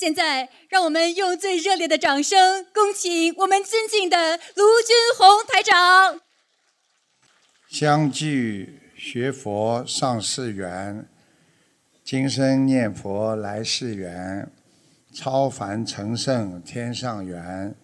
[0.00, 6.18] 现在，让我们用最热烈的掌声，恭请我们尊敬的卢军宏台长。
[7.68, 11.06] 相聚学佛上世缘，
[12.02, 14.50] 今生念佛来世缘，
[15.12, 17.74] 超凡成圣天上缘，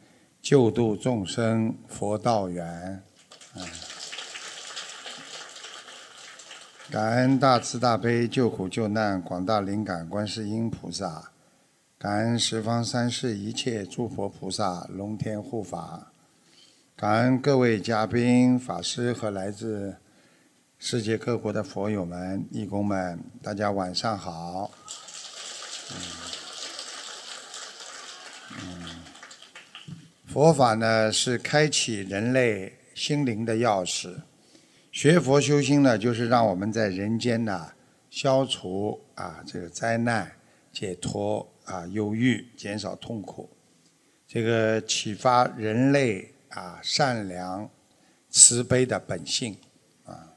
[0.41, 3.03] 救度众生佛道缘。
[6.91, 11.33] 感恩大慈大悲救苦救难广大灵感观世音菩萨。
[11.99, 16.13] 感恩十方三世一切诸佛菩萨、龙天护法，
[16.95, 19.97] 感恩各位嘉宾、法师和来自
[20.79, 24.71] 世界各国的佛友们、义工们，大家晚上好。
[30.27, 34.21] 佛法呢是开启人类心灵的钥匙，
[34.93, 37.73] 学佛修心呢，就是让我们在人间呢
[38.11, 40.31] 消除啊这个灾难，
[40.71, 41.51] 解脱。
[41.67, 43.51] 啊，忧郁，减少痛苦，
[44.27, 47.69] 这个启发人类啊善良、
[48.31, 49.57] 慈悲的本性
[50.05, 50.33] 啊。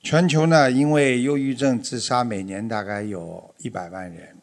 [0.00, 4.36] 全球呢，因为忧郁症自杀，每年大概有一百万人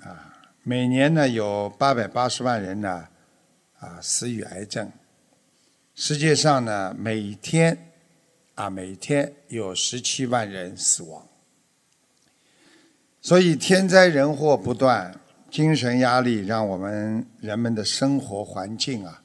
[0.00, 3.08] 啊，每年呢有八百八十万人呢
[3.78, 4.90] 啊死于癌症。
[5.94, 7.92] 世界上呢，每天
[8.54, 11.26] 啊每天有十七万人死亡。
[13.22, 15.14] 所以天灾人祸不断，
[15.50, 19.22] 精神压力让我们人们的生活环境啊，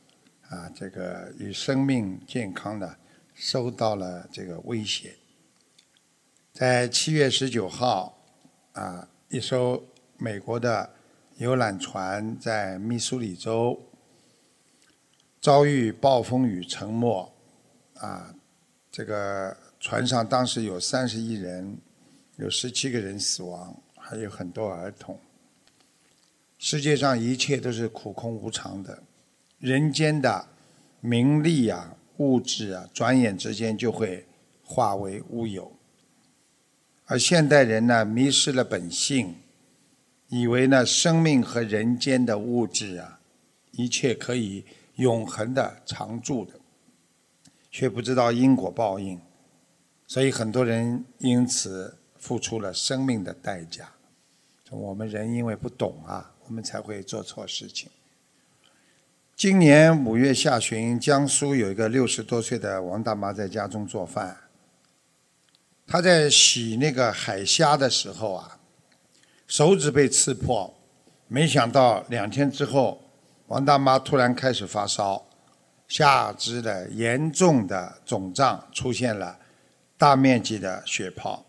[0.50, 2.94] 啊，这个与生命健康呢
[3.34, 5.16] 受到了这个威胁。
[6.52, 8.18] 在七月十九号，
[8.74, 9.82] 啊，一艘
[10.18, 10.90] 美国的
[11.38, 13.82] 游览船在密苏里州
[15.40, 17.34] 遭遇暴风雨沉没，
[17.94, 18.36] 啊，
[18.92, 21.78] 这个船上当时有三十一人，
[22.36, 23.74] 有十七个人死亡。
[24.08, 25.20] 还有很多儿童。
[26.60, 29.02] 世界上一切都是苦空无常的，
[29.58, 30.48] 人间的
[31.02, 34.28] 名利啊、物质啊，转眼之间就会
[34.64, 35.72] 化为乌有。
[37.06, 39.36] 而现代人呢，迷失了本性，
[40.30, 43.20] 以为呢，生命和人间的物质啊，
[43.72, 44.64] 一切可以
[44.98, 46.54] 永恒的常驻的，
[47.72, 49.20] 却不知道因果报应，
[50.06, 53.92] 所以很多人因此付出了生命的代价。
[54.72, 57.90] 我们人因为不懂啊，我们才会做错事情。
[59.36, 64.36] 今年五月下旬，江苏有一个六十多岁的王大妈在家中做饭，
[65.86, 68.60] 她在洗那个海虾的时候啊，
[69.46, 70.74] 手指被刺破，
[71.28, 73.00] 没想到两天之后，
[73.46, 75.24] 王大妈突然开始发烧，
[75.88, 79.38] 下肢的严重的肿胀出现了
[79.96, 81.46] 大面积的血泡，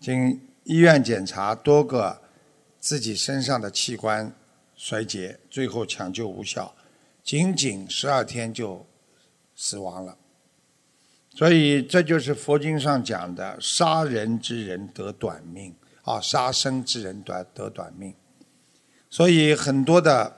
[0.00, 2.20] 经医院检查多个。
[2.80, 4.32] 自己身上的器官
[4.76, 6.74] 衰竭，最后抢救无效，
[7.22, 8.86] 仅仅十二天就
[9.54, 10.16] 死亡了。
[11.34, 18.14] 所以这就是佛经上讲的“杀人之人得短命”，啊，杀生之人短得短命。
[19.10, 20.36] 所以很多的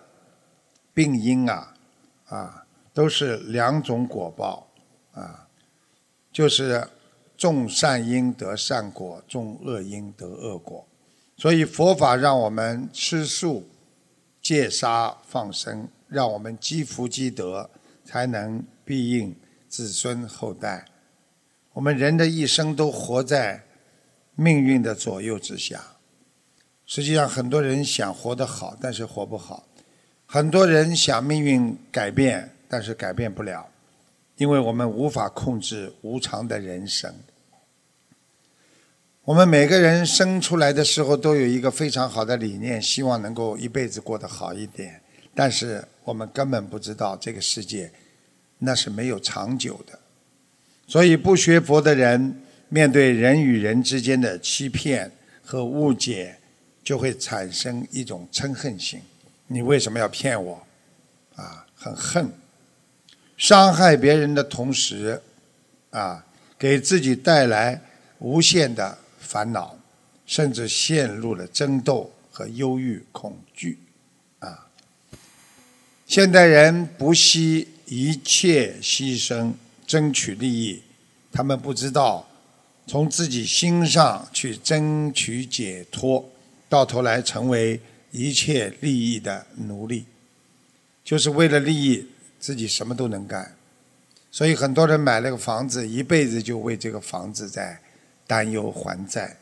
[0.93, 1.75] 病因啊，
[2.27, 4.69] 啊，都是两种果报，
[5.13, 5.49] 啊，
[6.33, 6.87] 就是
[7.37, 10.87] 种善因得善果，种恶因得恶果。
[11.41, 13.67] 所以佛法让我们吃素、
[14.43, 17.71] 戒杀、放生，让我们积福积德，
[18.05, 19.35] 才能庇应
[19.67, 20.85] 子孙后代。
[21.73, 23.65] 我们人的一生都活在
[24.35, 25.83] 命运的左右之下。
[26.85, 29.65] 实际上，很多人想活得好，但是活不好；
[30.27, 33.67] 很多人想命运改变，但是改变不了，
[34.37, 37.15] 因为我们无法控制无常的人生。
[39.25, 44.99] 我们每个人生出来的时候都有一个非常好的理念，希望能够一辈子过得好一点。
[45.35, 47.93] 但是我们根本不知道这个世界
[48.59, 49.99] 那是没有长久的。
[50.87, 55.13] 所以不学佛的人，面对人与人之间的欺骗
[55.45, 56.39] 和误解，
[56.83, 59.01] 就会产生一种嗔恨心。
[59.49, 60.67] 你为什么要骗我？
[61.37, 62.33] 啊，很恨，
[63.37, 65.21] 伤害别人的同时，
[65.91, 66.25] 啊，
[66.59, 67.83] 给自己带来
[68.19, 68.97] 无限的。
[69.31, 69.79] 烦恼，
[70.27, 73.79] 甚至陷入了争斗和忧郁、恐惧，
[74.41, 74.67] 啊！
[76.05, 79.53] 现代人不惜一切牺牲
[79.87, 80.83] 争取利益，
[81.31, 82.29] 他们不知道
[82.89, 86.29] 从自己心上去争取解脱，
[86.69, 87.81] 到头来成为
[88.11, 90.07] 一切利益的奴隶，
[91.05, 92.05] 就是为了利益
[92.41, 93.55] 自己什么都能干。
[94.33, 97.81] 所以很多人买了个房子，一辈子就为这个房子在。
[98.31, 99.37] 担忧还债，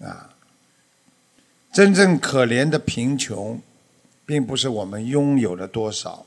[0.00, 0.34] 啊！
[1.70, 3.60] 真正可怜的贫穷，
[4.24, 6.24] 并不是我们拥有了多少，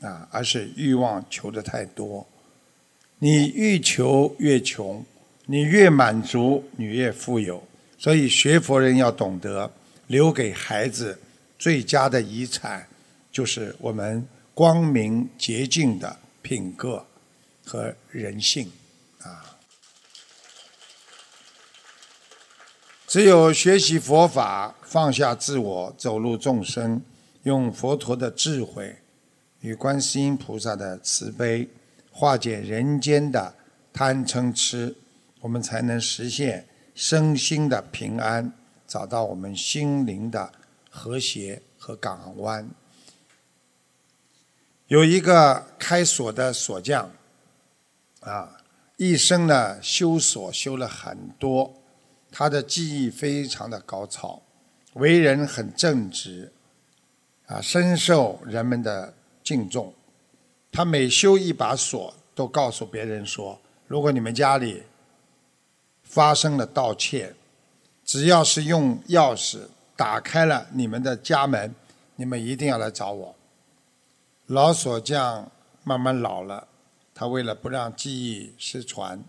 [0.00, 2.26] 啊，而是欲望求的太多。
[3.18, 5.04] 你欲求越穷，
[5.44, 7.62] 你越满足，你越富有。
[7.98, 9.70] 所以学佛人要懂得，
[10.06, 11.20] 留给孩子
[11.58, 12.88] 最佳的遗产，
[13.30, 17.06] 就是我们光明洁净的品格
[17.62, 18.72] 和人性，
[19.20, 19.50] 啊。
[23.06, 27.00] 只有学习佛法，放下自我，走入众生，
[27.42, 28.96] 用佛陀的智慧
[29.60, 31.68] 与观世音菩萨的慈悲，
[32.10, 33.54] 化解人间的
[33.92, 34.96] 贪嗔痴，
[35.40, 38.52] 我们才能实现身心的平安，
[38.86, 40.50] 找到我们心灵的
[40.88, 42.68] 和谐和港湾。
[44.88, 47.10] 有一个开锁的锁匠，
[48.20, 48.56] 啊，
[48.96, 51.74] 一生呢修锁修了很多。
[52.36, 54.42] 他的技艺非常的高超，
[54.94, 56.50] 为人很正直，
[57.46, 59.14] 啊，深受人们的
[59.44, 59.94] 敬重。
[60.72, 64.82] 他每修一把锁，都告诉别人说：如果你们家里
[66.02, 67.32] 发生了盗窃，
[68.04, 71.72] 只要是用钥匙打开了你们的家门，
[72.16, 73.36] 你们一定要来找我。
[74.46, 75.48] 老锁匠
[75.84, 76.66] 慢慢老了，
[77.14, 79.22] 他为了不让技艺失传，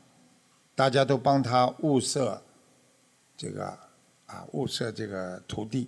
[0.73, 2.41] 大家都帮他物色。
[3.37, 3.65] 这个
[4.25, 5.87] 啊，物色这个徒弟，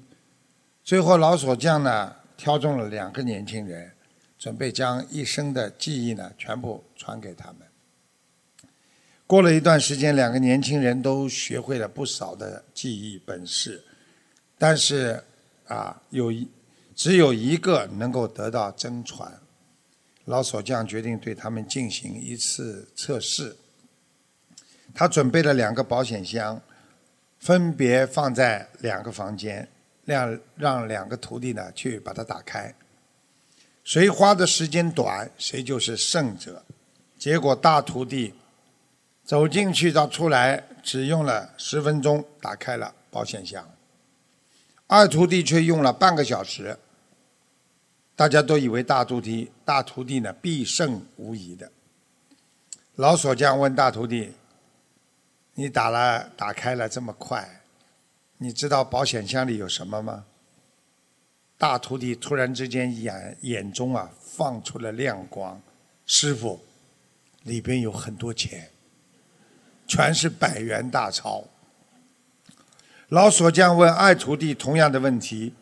[0.84, 3.92] 最后老锁匠呢挑中了两个年轻人，
[4.38, 7.62] 准备将一生的技艺呢全部传给他们。
[9.26, 13.84] 过了一段时间，两个年轻人都学会了不少的技艺本事，
[14.58, 15.24] 但是
[15.68, 16.48] 啊，有一
[16.96, 19.32] 只有一个能够得到真传。
[20.26, 23.56] 老锁匠决定对他们进行一次测试，
[24.94, 26.62] 他准备了两个保险箱。
[27.48, 29.66] 分别放在两个房间，
[30.04, 32.76] 让让两个徒弟呢去把它打开。
[33.86, 36.62] 谁花的时间短，谁就是胜者。
[37.18, 38.34] 结果大徒弟
[39.24, 43.66] 走进去到出来只用了十分钟打开了保险箱，
[44.88, 46.78] 二徒弟却用了半个小时。
[48.18, 51.72] 大家都以为大徒弟大徒弟呢必胜无疑的。
[52.96, 54.34] 老锁匠问大徒弟。
[55.60, 57.62] 你打了，打开了这么快，
[58.38, 60.26] 你知道保险箱里有什么吗？
[61.58, 65.60] 大徒弟突然之间眼眼中啊放出了亮光，
[66.06, 66.64] 师傅，
[67.42, 68.70] 里边有很多钱，
[69.88, 71.46] 全是百元大钞。
[73.10, 75.56] 老锁匠问二徒弟同样的问题，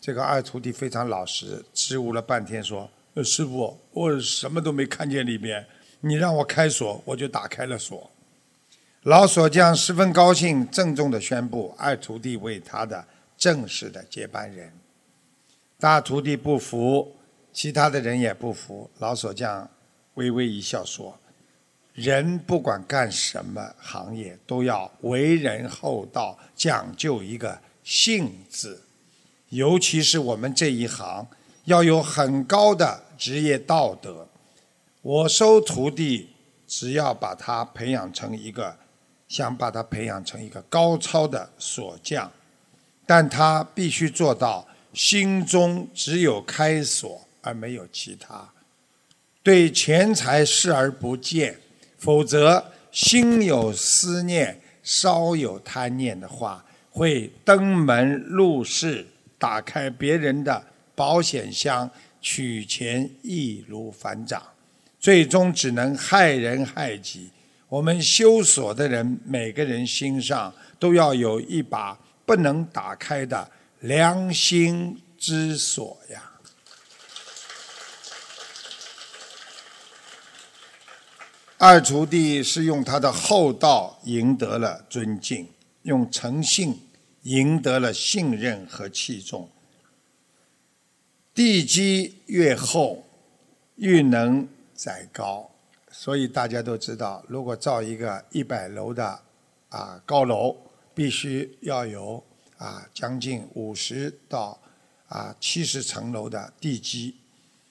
[0.00, 2.90] 这个二徒弟非常老实，支吾了半天说
[3.22, 5.64] ：“师傅，我什么都没看见里面，
[6.00, 8.09] 你让我开锁，我就打开了锁。”
[9.04, 13.02] 老锁匠十分高兴，郑重的宣布二徒弟为他的
[13.34, 14.70] 正式的接班人。
[15.78, 17.16] 大徒弟不服，
[17.50, 18.90] 其他的人也不服。
[18.98, 19.66] 老锁匠
[20.16, 21.18] 微微一笑说
[21.94, 28.82] ：“人不管干什么行业，都要为人厚道，讲究一个信字。
[29.48, 31.26] 尤其是我们这一行，
[31.64, 34.28] 要有很高的职业道德。
[35.00, 36.28] 我收徒弟，
[36.66, 38.76] 只要把他培养成一个。”
[39.30, 42.30] 想把他培养成一个高超的锁匠，
[43.06, 48.50] 但他必须做到心中只有开锁而没有其他，
[49.40, 51.56] 对钱财视而不见，
[51.96, 59.06] 否则心有思念、稍有贪念的话，会登门入室，
[59.38, 60.60] 打开别人的
[60.96, 61.88] 保险箱
[62.20, 64.42] 取钱，易如反掌，
[64.98, 67.30] 最终只能害人害己。
[67.70, 71.96] 我们修锁的人，每个人心上都要有一把
[72.26, 73.48] 不能打开的
[73.78, 76.32] 良心之锁呀。
[81.58, 85.48] 二徒弟是用他的厚道赢得了尊敬，
[85.82, 86.76] 用诚信
[87.22, 89.48] 赢得了信任和器重。
[91.32, 93.04] 地基越厚，
[93.76, 95.49] 越能载高。
[96.02, 99.20] 所以大家都知道，如果造一个一百楼的
[99.68, 100.56] 啊高楼，
[100.94, 102.24] 必须要有
[102.56, 104.58] 啊将近五十到
[105.08, 107.14] 啊七十层楼的地基。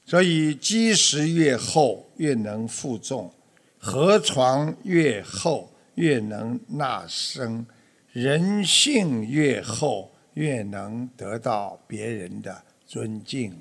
[0.05, 3.31] 所以基石越厚，越能负重；
[3.79, 7.65] 河床越厚，越能纳生；
[8.13, 13.51] 人性越厚，越能得到别人的尊敬。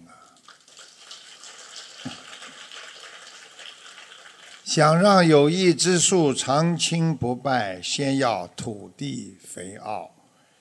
[4.69, 10.11] 想让有益之树长青不败，先要土地肥沃。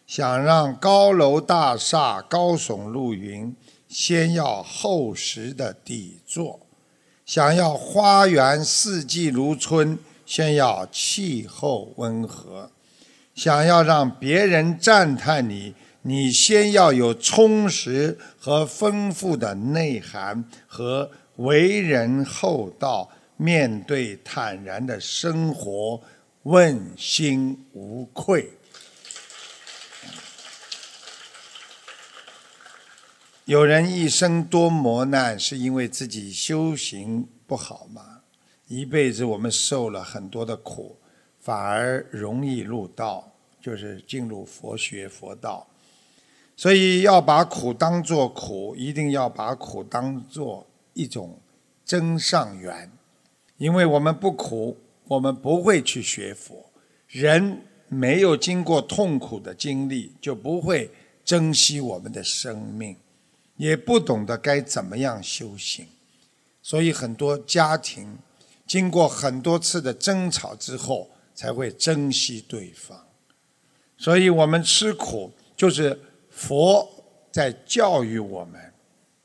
[0.08, 3.54] 想让高楼大厦高耸入云，
[3.90, 6.62] 先要厚实的底座；
[7.26, 12.70] 想要花园四季如春，先要气候温和；
[13.36, 26.02] 想要让别人赞叹你，你先要有充实和丰富的内涵和为人厚道、面对坦然的生活，
[26.44, 28.52] 问心无愧。
[33.46, 38.22] 有人一生多磨难，是因为自己修行不好吗？
[38.68, 40.98] 一辈子我们受了很多的苦，
[41.40, 45.66] 反而容易入道，就是进入佛学佛道。
[46.58, 51.40] 所以要把苦当作苦，一定要把苦当作一种
[51.86, 52.92] 真上缘。
[53.58, 56.72] 因为我们不苦，我们不会去学佛。
[57.08, 60.92] 人没有经过痛苦的经历，就不会
[61.24, 62.96] 珍惜我们的生命。
[63.56, 65.88] 也不懂得该怎么样修行，
[66.62, 68.16] 所以很多家庭
[68.68, 73.08] 经过很多次的争吵之后，才会珍惜对方。
[73.98, 76.00] 所以我们吃苦，就是
[76.30, 76.88] 佛
[77.32, 78.62] 在教育我们。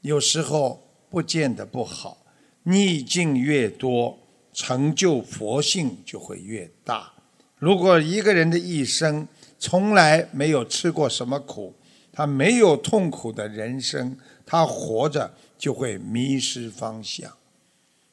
[0.01, 2.17] 有时候不见得不好，
[2.62, 4.19] 逆境越多，
[4.53, 7.13] 成就佛性就会越大。
[7.59, 9.27] 如果一个人的一生
[9.59, 11.75] 从来没有吃过什么苦，
[12.13, 17.33] 他没有痛苦的人生，他活着就会迷失方向。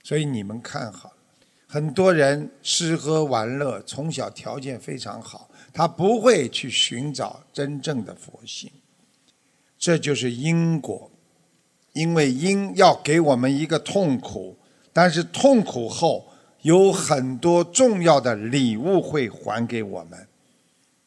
[0.03, 1.11] 所以你们看好，
[1.67, 8.71] 很多人吃喝玩乐，从小条件非常好，他不会去寻找真正的佛性。
[9.77, 11.09] 这就是因果，
[11.93, 14.55] 因为因要给我们一个痛苦，
[14.93, 16.27] 但是痛苦后
[16.61, 20.27] 有很多重要的礼物会还给我们，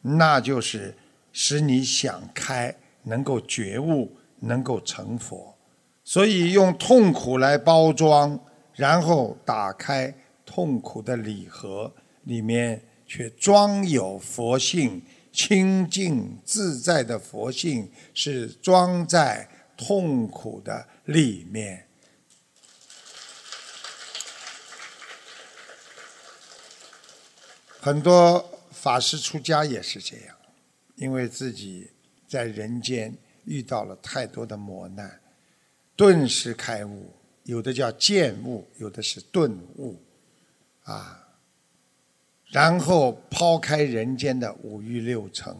[0.00, 0.94] 那就是
[1.32, 2.74] 使你想开。
[3.04, 5.56] 能够觉悟，能够成佛，
[6.04, 8.38] 所以用痛苦来包装，
[8.76, 10.14] 然后打开
[10.46, 11.92] 痛苦的礼盒，
[12.22, 21.84] 里面却装有佛性，清净自在的佛性是装在痛苦的里面。
[27.82, 30.34] 很多法师出家也是这样，
[30.94, 31.90] 因为自己。
[32.28, 35.20] 在人间遇到了太多的磨难，
[35.94, 37.12] 顿时开悟，
[37.42, 40.00] 有的叫见悟，有的是顿悟，
[40.84, 41.28] 啊，
[42.46, 45.54] 然后抛开人间的五欲六尘，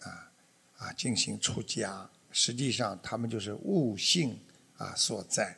[0.00, 0.32] 啊
[0.78, 4.40] 啊，进行出家，实际上他们就是悟性
[4.78, 5.54] 啊所在，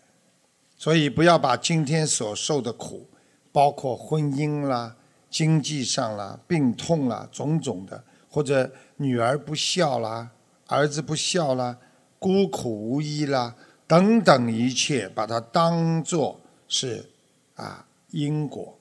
[0.76, 3.08] 所以不要把今天所受的苦，
[3.52, 4.96] 包括婚姻啦、
[5.30, 10.30] 经济上啦、病痛啦、种种的，或者女儿不孝啦。
[10.66, 11.78] 儿子不孝啦，
[12.18, 13.54] 孤苦无依啦，
[13.86, 17.08] 等等一切，把它当做是
[17.54, 18.78] 啊因果。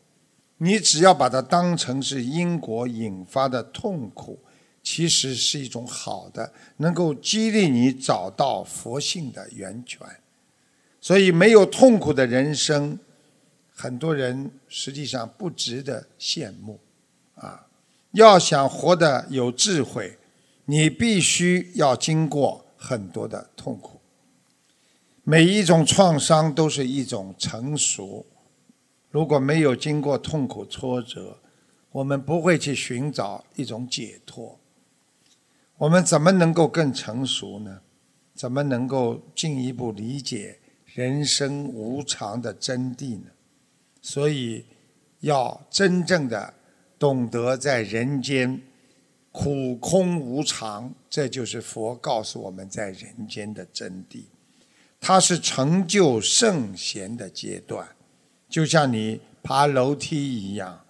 [0.58, 4.40] 你只要把它当成是因果引发的痛苦，
[4.82, 10.06] 其实是一种好的，能够激励你找到佛性的源泉。
[11.00, 13.00] 所以，没有痛苦的人生，
[13.78, 16.80] 很多人实际上不值得羡慕
[17.36, 17.68] 啊。
[18.12, 20.18] 要想活得有智慧。
[20.70, 24.02] 你必须要经过很多的痛苦，
[25.24, 28.26] 每一种创伤都是一种成熟。
[29.10, 31.38] 如果没有经过痛苦挫折，
[31.90, 34.60] 我们不会去寻找一种解脱。
[35.78, 37.80] 我们怎么能够更成熟呢？
[38.36, 43.28] 怎么能够进一步理解人生无常的真谛呢？
[44.02, 44.66] 所以，
[45.20, 46.54] 要真正的
[47.00, 48.62] 懂得在人间。
[49.30, 54.24] 苦空无常，这就是佛告诉我们在人间的真谛。
[55.00, 57.88] 它是成就圣贤的阶段，
[58.50, 60.84] 就像你爬楼梯一样，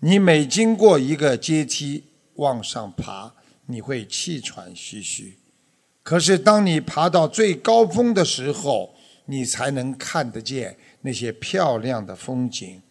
[0.00, 3.32] 你每经过一个阶梯往上爬，
[3.64, 5.38] 你会气喘吁吁。
[6.02, 12.82] 可是当你爬到最高峰的时候，你才能看得见那些漂亮的风景。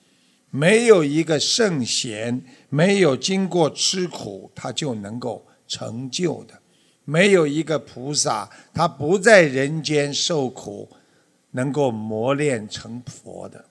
[0.49, 6.55] 没有一个圣贤没有经过吃苦，他就能够成就的；
[7.03, 10.89] 没有一个菩萨，他不在人间受苦，
[11.51, 13.65] 能够磨练成佛的。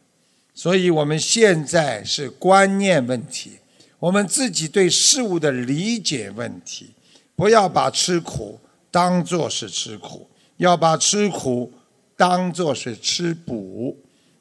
[0.55, 3.59] 所以，我们现在是观念问题，
[3.99, 6.91] 我们自己对事物的理解问题。
[7.35, 8.59] 不要把吃苦
[8.91, 10.29] 当作是吃苦，
[10.59, 11.73] 要把吃苦
[12.17, 13.97] 当作是吃补。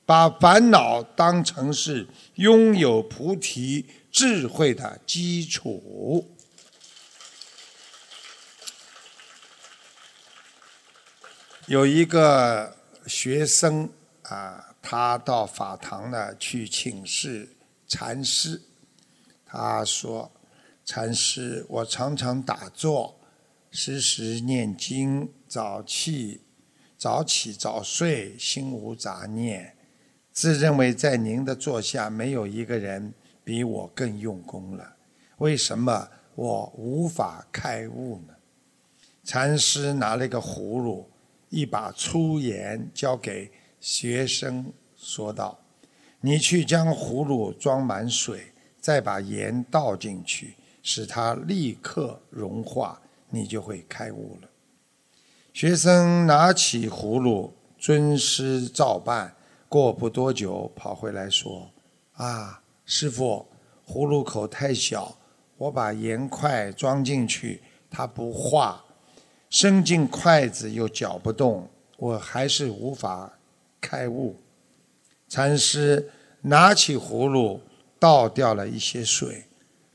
[0.06, 6.36] 把烦恼当成是拥有菩提智慧的基础。
[11.68, 13.90] 有一个学生
[14.22, 17.50] 啊他到法堂呢去请示
[17.88, 18.62] 禅师
[19.44, 20.32] 他说
[20.86, 23.20] 禅师我常常打坐
[23.72, 26.42] 时时念经早起
[26.96, 29.75] 早起早睡心无杂念
[30.36, 34.96] 自认为在您的座下没有一个人比我更用功了，
[35.38, 38.34] 为什么我无法开悟呢？”
[39.24, 41.10] 禅师拿了一个葫芦，
[41.50, 43.50] 一把粗盐交给
[43.80, 45.58] 学生，说道
[46.20, 48.52] ：“你去将葫芦装满水，
[48.82, 54.50] 再把盐倒进去，使它立刻融化，你就会开悟了。”
[55.54, 59.34] 学生拿起葫芦，尊师照办。
[59.76, 61.70] 过不多久，跑回来说
[62.16, 63.46] ：“啊，师傅，
[63.86, 65.18] 葫芦口太小，
[65.58, 68.86] 我把盐块装进去，它不化。”
[69.52, 71.68] 伸进筷子又搅不动，
[71.98, 73.38] 我还是无法
[73.82, 74.38] 开悟。
[75.28, 77.60] 禅师拿起葫芦，
[78.00, 79.44] 倒掉了一些水，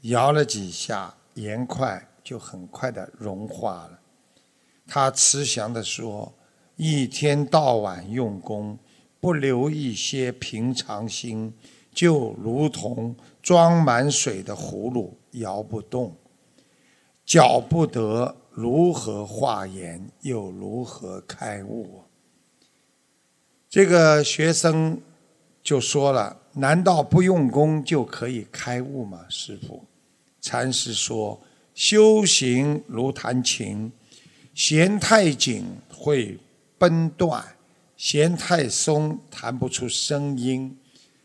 [0.02, 3.98] 摇了几下，盐块就很快的融化了。
[4.86, 6.30] 他慈祥地说
[6.76, 8.78] ：“一天到晚用功，
[9.20, 11.52] 不留一些平常心，
[11.92, 16.16] 就如同装满水的葫芦，摇不动，
[17.24, 22.02] 搅不得。”如何化言，又如何开悟？
[23.70, 25.00] 这个学生
[25.62, 29.84] 就说了：“难道不用功就可以开悟吗？”师傅，
[30.40, 31.40] 禅师说
[31.74, 33.90] ：“修行如弹琴，
[34.52, 36.36] 弦太紧会
[36.76, 37.42] 崩断，
[38.00, 40.74] 弦太松弹不出声音。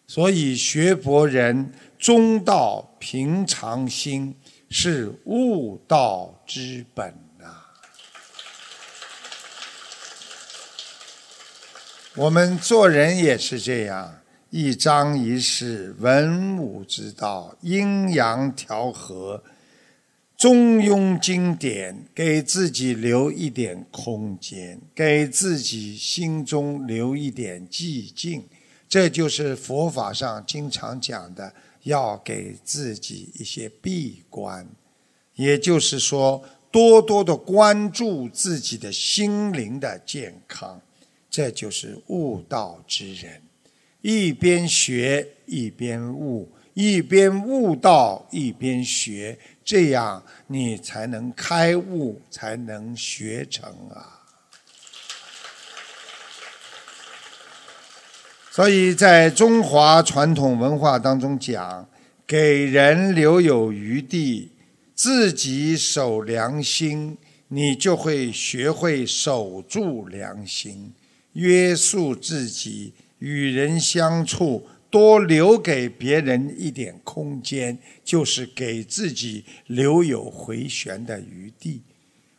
[0.06, 4.36] 所以学佛人中道平常心。”
[4.68, 7.08] 是悟道之本
[7.40, 7.72] 啊！
[12.16, 14.20] 我们做人也是这样，
[14.50, 19.42] 一张一弛，文武之道，阴阳调和，
[20.38, 28.44] 中庸经典，给自己留一点空间，给自己心中留一点寂静，
[28.88, 31.54] 这就是佛法上经常讲的。
[31.86, 34.68] 要给自己一些闭关，
[35.36, 40.82] 也就是说，多多的关注自己的心灵的健康，
[41.30, 43.40] 这就是悟道之人。
[44.02, 54.22] 一边学一边悟，一边悟道一边学，这样你才能开悟，才能学成啊。
[58.52, 61.90] 所以在中华传统文化当中讲，
[62.28, 64.52] 给人留有余地，
[64.94, 70.94] 自己守良心，你就会学会守住良心，
[71.34, 81.82] 约束自己，与人相处多留给别人一点空间，就是给自己留有回旋的余地。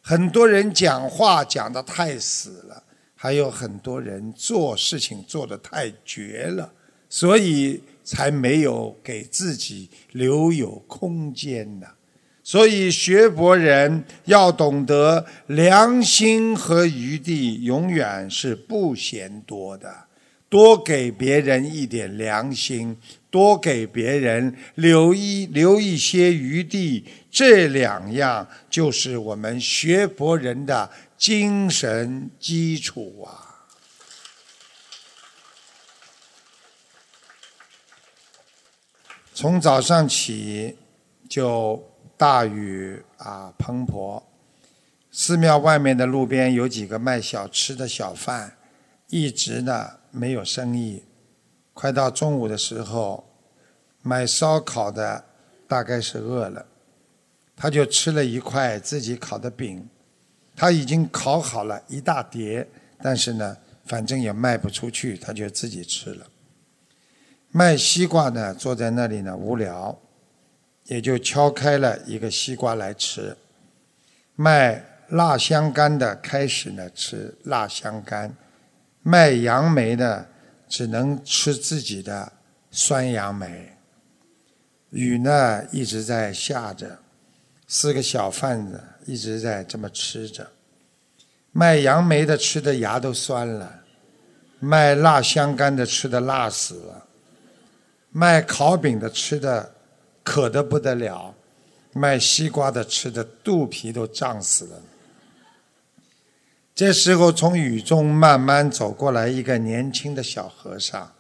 [0.01, 2.83] 很多人讲话讲得太死了。
[3.15, 6.73] 还有很多人做事情做得太绝了，
[7.11, 11.87] 所以才没有给自己留有空间呢。
[12.43, 20.06] 所以学佛人要懂得良心和余地，永远是不嫌多的。
[20.49, 22.97] 多给别人一点良心，
[23.31, 30.91] 多给别人留一留一些余地，这两样就是我们学佛人的。
[31.19, 33.65] 精神基础啊！
[39.33, 40.77] 从早上起
[41.27, 41.83] 就
[42.19, 44.23] 大雨啊滂沱，
[45.11, 48.55] 寺庙外面的路边有几个卖小吃的小贩，
[49.09, 51.05] 一直呢没有生意。
[51.75, 53.23] 快到中午的时候，
[54.03, 55.23] 买烧烤的
[55.69, 56.65] 大概是饿了，
[57.55, 59.87] 他就吃了一块自己烤的饼。
[60.57, 62.67] 他已经烤好了一大碟，
[63.03, 66.27] 但是呢，反正也卖不出去，他就自己吃了。
[67.51, 69.99] 卖西瓜呢，坐在那里呢无聊，
[70.85, 73.37] 也就敲开了一个西瓜来吃。
[74.35, 78.35] 卖辣香干的开始呢吃辣香干，
[79.09, 80.27] 卖杨梅的
[80.69, 82.33] 只能吃自己的
[82.73, 83.73] 酸杨梅。
[84.91, 86.99] 雨呢一直在下着，
[87.69, 88.83] 四个小贩子。
[89.05, 90.45] 一直在这么吃着，
[91.53, 93.85] 卖杨梅的吃的牙都酸了，
[94.59, 97.07] 卖辣香干的吃的辣死了，
[98.11, 99.73] 卖烤饼的吃的
[100.25, 101.33] 渴得不得了，
[101.93, 104.83] 卖西瓜的吃的肚皮都胀死了。
[106.77, 111.11] 这时候，从雨中慢慢走过来一个年轻的小和尚，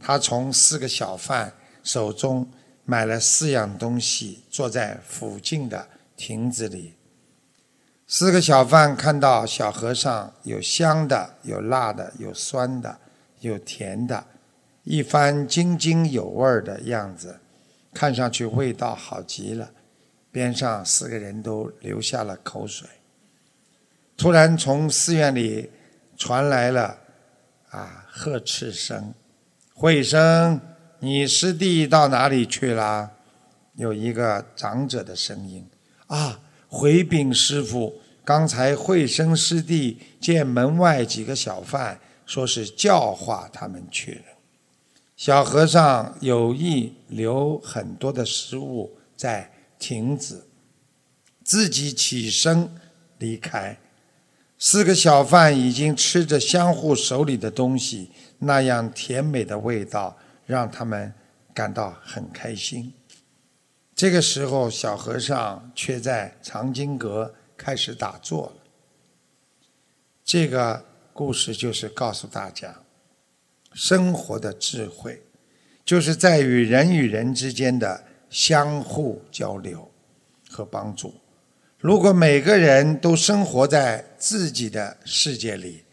[0.00, 2.50] 他从四个小贩手中
[2.86, 5.86] 买了四样东西，坐在附近的
[6.16, 6.94] 亭子里。
[8.06, 12.98] 四个小贩看到小和尚有香的、有辣的、有酸的、
[13.40, 14.24] 有甜的，
[14.84, 17.38] 一番津津有味的样子，
[17.92, 19.70] 看上去味道好极了。
[20.32, 22.88] 边上四个人都流下了口水。
[24.16, 25.70] 突然，从寺院里
[26.16, 26.98] 传来了
[27.70, 29.12] 啊呵斥声
[29.74, 30.60] ：“慧生，
[31.00, 33.10] 你师弟到哪里去了？”
[33.74, 35.66] 有一个长者的声音
[36.06, 44.24] ：“啊，回禀师傅，刚才慧生师弟见门外几个小贩，说是教化他们去了。”
[45.16, 50.46] 小和尚有意留很多的食物在亭子，
[51.42, 52.70] 自己起身
[53.18, 53.76] 离开。
[54.66, 61.12] 四个小贩已经吃着相互手里的东西，那样甜美的味道让他们
[61.52, 62.90] 感到很开心。
[63.94, 68.52] 这个时候，小和尚却在藏经阁开始打坐了。
[70.24, 72.74] 这个故事就是告诉大家，
[73.74, 75.22] 生活的智慧
[75.84, 79.90] 就是在于人与人之间的相互交流
[80.48, 81.12] 和帮助。
[81.84, 85.84] 如果每个人都生活在自己的世界里，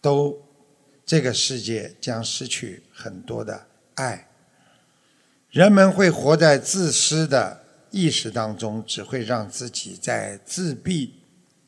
[0.00, 0.36] 都
[1.06, 4.26] 这个世界将失去很多的爱。
[5.50, 11.14] 人们会活在自私的意识当中，只会让自己在自闭、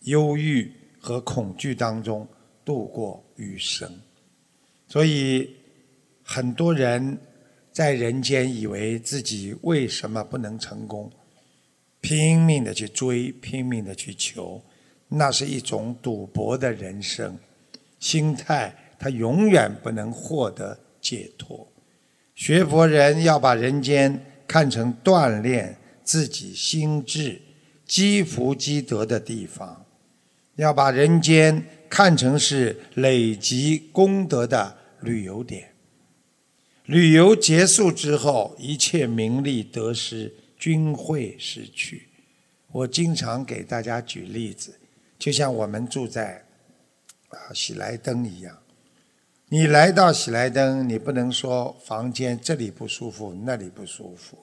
[0.01, 2.27] 忧郁和恐惧当中
[2.65, 3.89] 度过余生。
[4.89, 5.49] 所以，
[6.25, 7.17] 很多人
[7.71, 11.09] 在人间以为自己为什么不能成功？
[12.01, 14.63] 拼命的去追，拼命的去求，
[15.09, 17.39] 那是一种赌博的人生
[17.99, 21.71] 心态，他永远不能获得解脱。
[22.35, 27.41] 学佛人要把人间看成锻炼自己心智、
[27.87, 29.85] 积福积德的地方，
[30.57, 35.69] 要把人间看成是累积功德的旅游点。
[36.87, 40.35] 旅游结束之后，一切名利得失。
[40.61, 42.09] 均会失去。
[42.71, 44.79] 我经常给大家举例子，
[45.19, 46.45] 就像我们住在
[47.31, 48.59] 啊喜来登一样。
[49.49, 54.39] 你来到喜来登，你不能说房间这里不舒服，那里不舒服。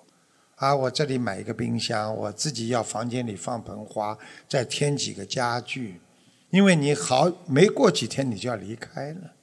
[0.55, 4.17] 啊，我这里买一个冰箱，我自己要房间里放盆花，
[4.49, 6.01] 再添几个家具，
[6.49, 9.33] 因为你好没过几天你就要离开了。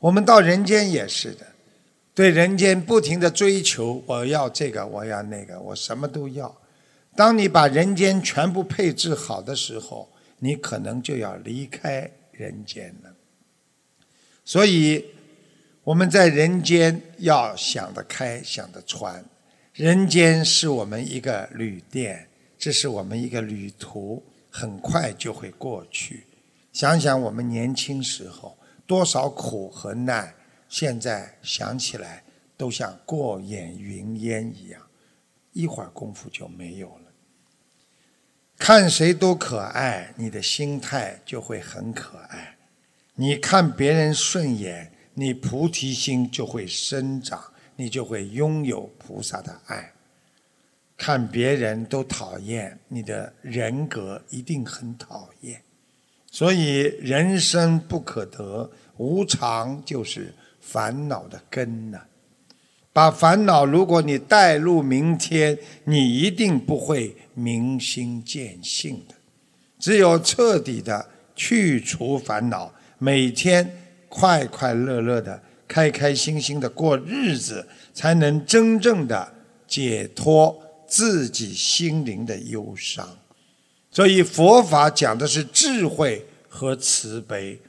[0.00, 1.53] 我们到人间也是的。
[2.14, 6.56] 对人间不停的追求，我要这个，我要那个，我什么都要。
[7.16, 13.12] 当你把人间全部配置好的时候，你可能就要离开人间了。
[14.44, 15.04] 所以，
[15.82, 19.24] 我们在人间要想得开，想得穿。
[19.72, 26.22] 人间是我们一个旅店，这是我们一个旅途，很快就会过去。
[26.72, 30.32] 想想我们年轻时候多少苦和难。
[30.74, 32.24] 现在想起来
[32.56, 34.82] 都像过眼云烟一样，
[35.52, 37.12] 一会儿功夫就没有了。
[38.58, 42.56] 看谁都可爱，你的心态就会很可爱；
[43.14, 47.40] 你看别人顺眼，你菩提心就会生长，
[47.76, 49.92] 你就会拥有菩萨的爱。
[50.96, 55.62] 看别人都讨厌，你的人格一定很讨厌。
[56.32, 60.34] 所以人生不可得，无常就是。
[60.66, 62.00] 烦恼的根呢？
[62.92, 69.14] 把烦恼，如果你带入明天，你一定不会明心见性的。
[69.78, 73.68] 只有彻底的去除烦恼，每天
[74.08, 79.34] 快快乐乐的、开开心心的过日子，才能真正的
[79.66, 83.18] 解脱自己心灵的忧伤。
[83.90, 87.60] 所以佛法讲的是智慧和慈悲。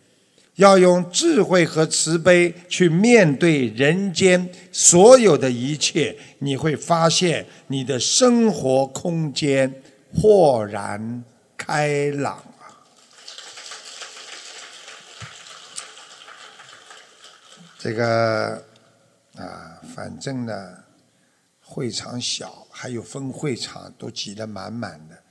[0.55, 9.81] 要用智慧和慈悲去面对人间所有的一切，你会发现你的生活空间
[10.13, 11.23] 豁然
[11.57, 12.71] 开朗啊！
[17.77, 18.63] 这个
[19.35, 20.77] 啊，反正呢，
[21.59, 25.21] 会场小，还有分会场，都挤得满满的。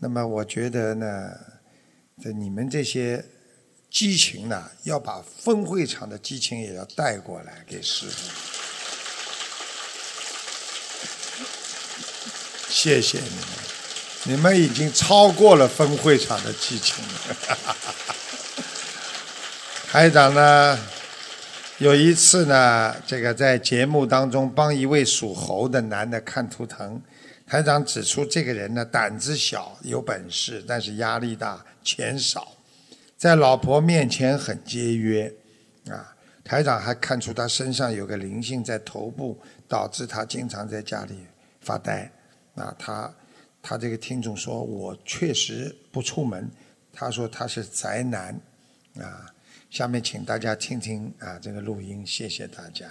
[0.00, 1.30] 那么，我觉得呢，
[2.20, 3.24] 这你们这些。
[3.96, 8.30] 激情呢，要把分会场的激情也要带过来给师傅。
[12.68, 13.38] 谢谢你们，
[14.24, 17.56] 你们已经超过了分会场的激情了。
[19.90, 20.78] 台长呢，
[21.78, 27.00] 有一次呢，这个在节目当中帮一位属猴的男的看图腾，
[27.46, 32.55] 台长指出这个人呢胆子小，有本事，但是压力大，钱少，
[33.16, 35.32] 在老婆面前很节约，
[35.88, 41.26] 啊，台长还看出他身上有个灵性在头部，导致他经常在家里
[41.60, 42.10] 发呆，
[42.54, 43.14] 啊，他
[43.62, 46.50] 他这个听众说，我确实不出门，
[46.92, 48.38] 他说他是宅男，
[48.98, 49.32] 啊。
[49.68, 52.86] 下面请大家听听啊这个录音，谢谢大家。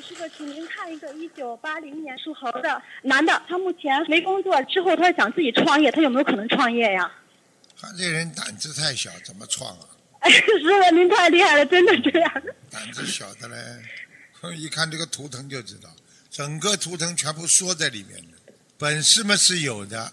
[0.00, 7.10] 师傅，请您看一个一九八零年属猴的男的，他目前没工作，之后他想自己创业，他有没有可能创业呀？
[7.80, 9.86] 他这人胆子太小，怎么创啊？
[10.20, 12.42] 哎， 师傅您太厉害了，真的这样。
[12.70, 13.56] 胆子小的嘞，
[14.56, 15.88] 一看这个图腾就知道，
[16.30, 20.12] 整个图腾全部缩在里面的，本事嘛是有的。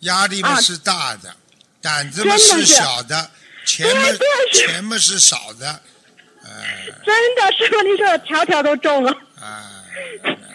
[0.00, 1.34] 压力嘛是大的，
[1.80, 3.30] 胆子嘛是小的，
[3.64, 4.02] 钱嘛
[4.52, 5.80] 钱嘛是少的，哎。
[7.04, 9.12] 真的，师傅，您说的条条都中了。
[9.40, 9.84] 啊，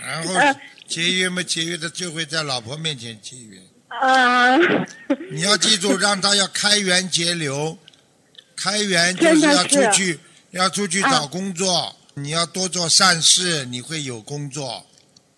[0.06, 3.60] 然后节约嘛节约的就会在老婆面前节约。
[3.88, 4.58] 啊。
[5.32, 7.78] 你要记住，让他要开源节流，
[8.56, 10.20] 开源就是要出去，
[10.52, 14.86] 要出去找工作，你要多做善事，你会有工作。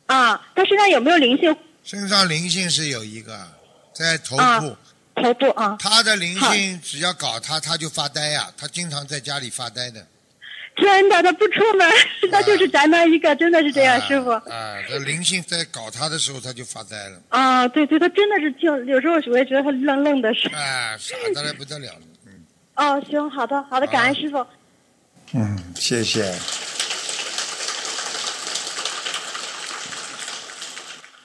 [0.07, 1.55] 啊，他身上有没有灵性？
[1.83, 3.47] 身上灵性是有一个。
[3.93, 4.77] 在头部，
[5.21, 10.07] 头部啊，他的灵性只要搞他，他就发呆呀，他经常在家里发呆的。
[10.81, 11.87] 真的，他不出门，
[12.31, 14.29] 他就是宅男一个，真的是这样，师傅。
[14.31, 17.21] 啊，这灵性在搞他的时候，他就发呆了。
[17.29, 20.49] 啊，对对，他真的是就有时候我也觉得他愣愣的是。
[20.49, 22.43] 啊，傻的来不得了了， 嗯。
[22.75, 24.45] 哦，行，好的，好的，感恩师傅。
[25.33, 26.33] 嗯，谢谢。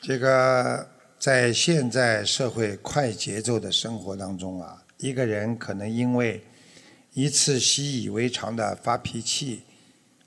[0.02, 0.86] 这个。
[1.18, 6.40] 在现在社会快节奏的生活当中啊，一个人可能因为
[7.16, 9.62] 一次习以为常的发脾气，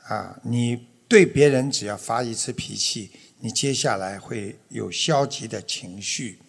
[0.08, 6.39] 啊，你对别人只要发一次脾气，你接下来会有消极的情绪，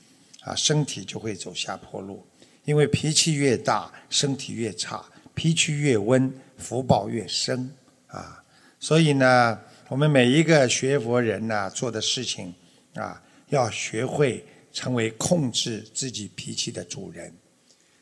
[0.41, 2.27] 啊，身体就会走下坡路。
[2.65, 7.71] 因为脾气越大，身体越差；脾气越温，福报越深。
[8.07, 8.43] 啊，
[8.79, 12.55] 所以呢，我们每一个学佛人呢，做的事情
[12.95, 13.23] 啊。
[13.51, 17.35] 要学会成为控制自己脾气的主人。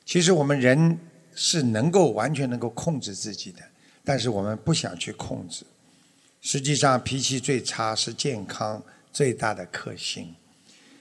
[0.04, 0.98] 其实我们人
[1.40, 3.60] 是能够完全能够控制自己的，
[4.02, 5.64] 但是我们不想去控制。
[6.40, 10.34] 实际上，脾气最差是健康最大的克星。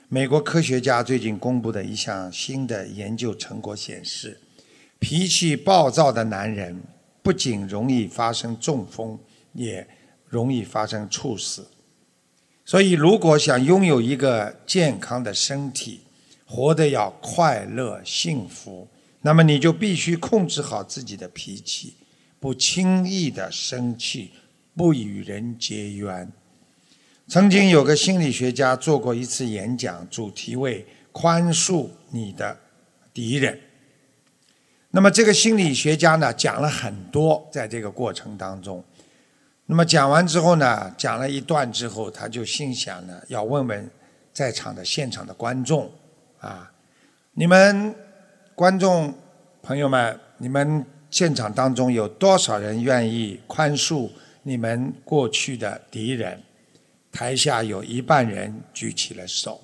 [0.10, 4.40] 美国科学家最近公布的一项新的研究成果显示，
[5.00, 6.80] 脾气暴躁的男人
[7.24, 9.18] 不仅容易发生中风，
[9.54, 9.88] 也
[10.30, 11.66] 容易发生猝死。
[12.64, 16.02] 所以，如果想拥有一个健康的身体，
[16.46, 18.88] 活得要快乐幸福，
[19.28, 21.98] 那么你就必须控制好自己的脾气，
[22.40, 24.32] 不轻易的生气，
[24.74, 26.32] 不与人结怨。
[27.28, 32.58] 曾经有个心理学家做过一次演讲，主题为“宽恕你的
[33.14, 33.60] 敌人”。
[34.92, 38.82] 那么，这个心理学家呢，讲了很多，在这个过程当中。
[39.66, 43.92] 那么讲完之后呢，讲了一段之后，他就心想呢，要问问
[44.32, 45.92] 在场的现场的观众
[46.40, 46.72] 啊，
[47.34, 47.94] 你们
[48.58, 49.14] 观众
[49.62, 54.10] 朋友们，你们现场当中有多少人愿意宽恕
[54.42, 56.42] 你们过去的敌人？
[57.12, 59.62] 台下有一半人举起了手。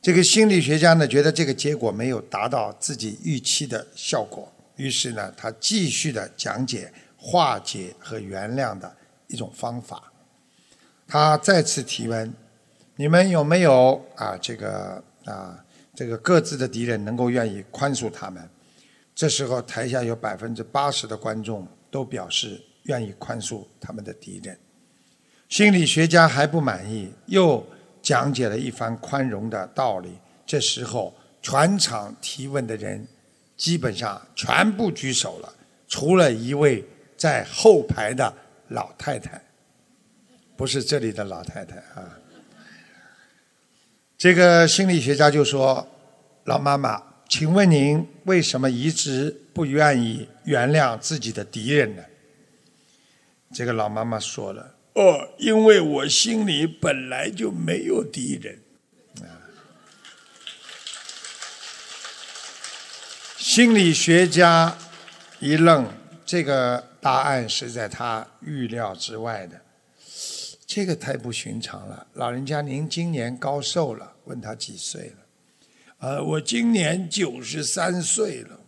[0.00, 6.90] 这个心理学家呢，觉得这个结果没有达到自己预期的效果，于是呢，他继续的讲解。
[7.22, 8.90] 化解和原谅的
[9.26, 10.10] 一种方法。
[11.06, 12.32] 他再次提问：
[12.96, 14.38] 你们有没有啊？
[14.40, 15.62] 这个啊，
[16.00, 18.42] 这个各自的敌人能够愿意宽恕他们？
[19.14, 24.58] 这时候，台下有百分之八十的观众都表示愿意宽恕他们的敌人。
[25.50, 27.62] 心理学家还不满意，又
[28.00, 30.16] 讲解了一番宽容的道理。
[30.46, 33.06] 这时候，全场提问的人
[33.58, 35.52] 基本上全部举手了，
[35.86, 36.82] 除了一位。
[37.14, 38.34] 在后排的
[38.68, 39.38] 老太太，
[40.56, 42.16] 不是这里的老太太啊。
[44.20, 45.88] 这个心理学家就说
[46.44, 52.02] ：“老妈妈，请问您为什么一直不愿意原谅自己的敌人呢？”
[53.54, 58.60] 这个老妈妈说了：“哦，因为我心里本来就没有敌人。”
[59.24, 59.40] 啊，
[63.38, 64.76] 心理学家
[65.38, 65.86] 一愣，
[66.26, 66.88] 这个。
[67.02, 69.58] 答案是在他预料之外的，
[70.72, 72.06] 这个太不寻常了。
[72.12, 74.14] 老人家，您今年高寿了？
[74.26, 75.16] 问他几岁了？
[75.98, 78.60] 呃，我今年九十三岁了。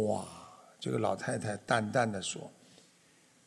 [0.00, 0.26] 哇，
[0.80, 2.50] 这个老太太淡淡的说：“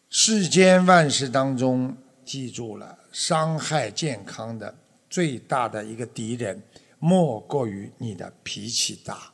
[0.07, 4.77] 世间万事当中，记住了，伤害健康的
[5.09, 6.61] 最大的一个敌人，
[6.99, 9.33] 莫过于你的脾气大。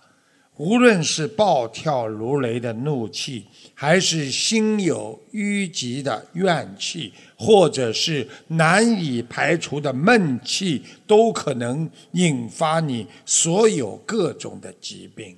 [0.61, 15.35] 无论是暴跳如雷的怒气，还是心有淤积的怨气，或者是难以排除的闷气，都可能引发你所有各种的疾病。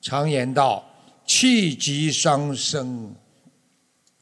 [0.00, 0.84] 常言道。”
[1.24, 2.84] 气急伤身，《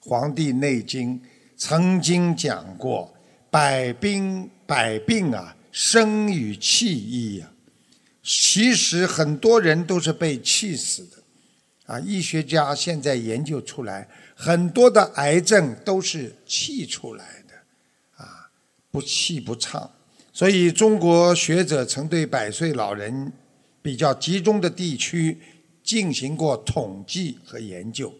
[0.01, 1.19] 黄帝内经》
[1.57, 3.13] 曾经讲过
[3.51, 7.51] ：“百病百病啊，生于气意啊。”
[8.23, 11.17] 其实很多人都是被气死的
[11.87, 12.01] 啊！
[12.01, 17.55] 医学家现在研究出来，很多的癌症都是气出来的
[18.25, 18.51] 啊，
[18.91, 19.91] 不气不畅。
[20.33, 23.33] 所以中国学者曾对百岁老人
[23.83, 25.39] 比较集中的地区。
[25.83, 28.15] 进行过统计和研究，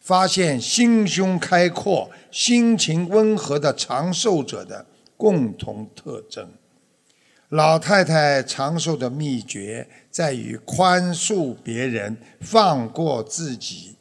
[0.00, 6.48] 发现心胸开阔、心情温和的长寿者的共同特征。
[7.52, 13.96] 老太太长寿的秘诀在于宽恕别人、放过自己。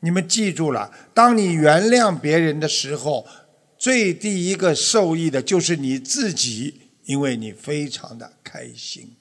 [0.00, 3.26] 你们记住了，当你原谅别人的时候，
[3.78, 9.16] 最第一个受益的就是你自己，因为你非常的开心，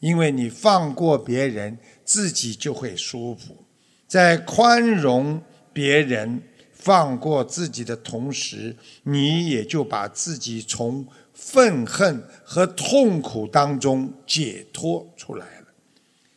[0.00, 1.78] 因为你放过别人。
[2.04, 3.64] 自己就会舒服，
[4.06, 5.40] 在宽容
[5.72, 15.66] 别人、放过自己的同时，你也就把自己从愤恨和痛苦当中解脱出来了。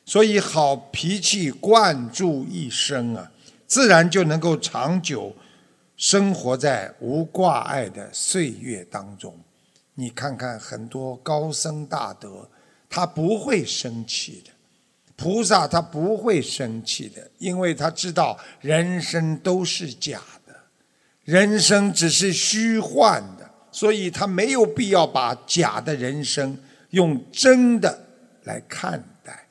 [0.05, 3.31] 所以，好脾气灌注一生啊，
[3.65, 5.35] 自然就能够长久
[5.95, 9.37] 生活在无挂碍的岁月当中。
[9.95, 12.49] 你看看很多高僧大德，
[12.89, 14.51] 他不会生气的。
[15.15, 20.55] 菩萨他不会生气的，因为他知道人生都是假的，
[21.23, 23.46] 人生只是虚幻的，
[23.77, 26.57] 所以他没有必要把假的人生
[26.89, 28.07] 用真的
[28.45, 29.47] 来看待。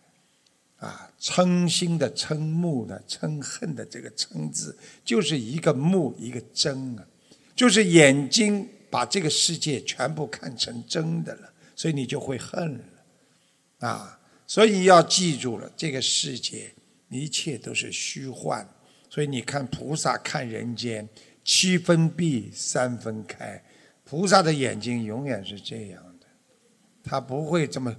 [0.79, 7.07] 啊，嗔心的嗔目的嗔恨的这个嗔字，就是一个目一个真啊，
[7.55, 14.19] 就是眼睛把这个世界全部看成真的了，所以你就会恨了，啊。
[14.45, 16.73] 所以要记住了，这个世界
[17.11, 18.69] 一切都是虚幻。
[19.09, 21.09] 所以你看菩萨看人间，
[21.45, 23.63] 七分闭，三分开。
[24.09, 26.27] 菩萨的眼睛永远是这样的，
[27.03, 27.95] 他不会这么。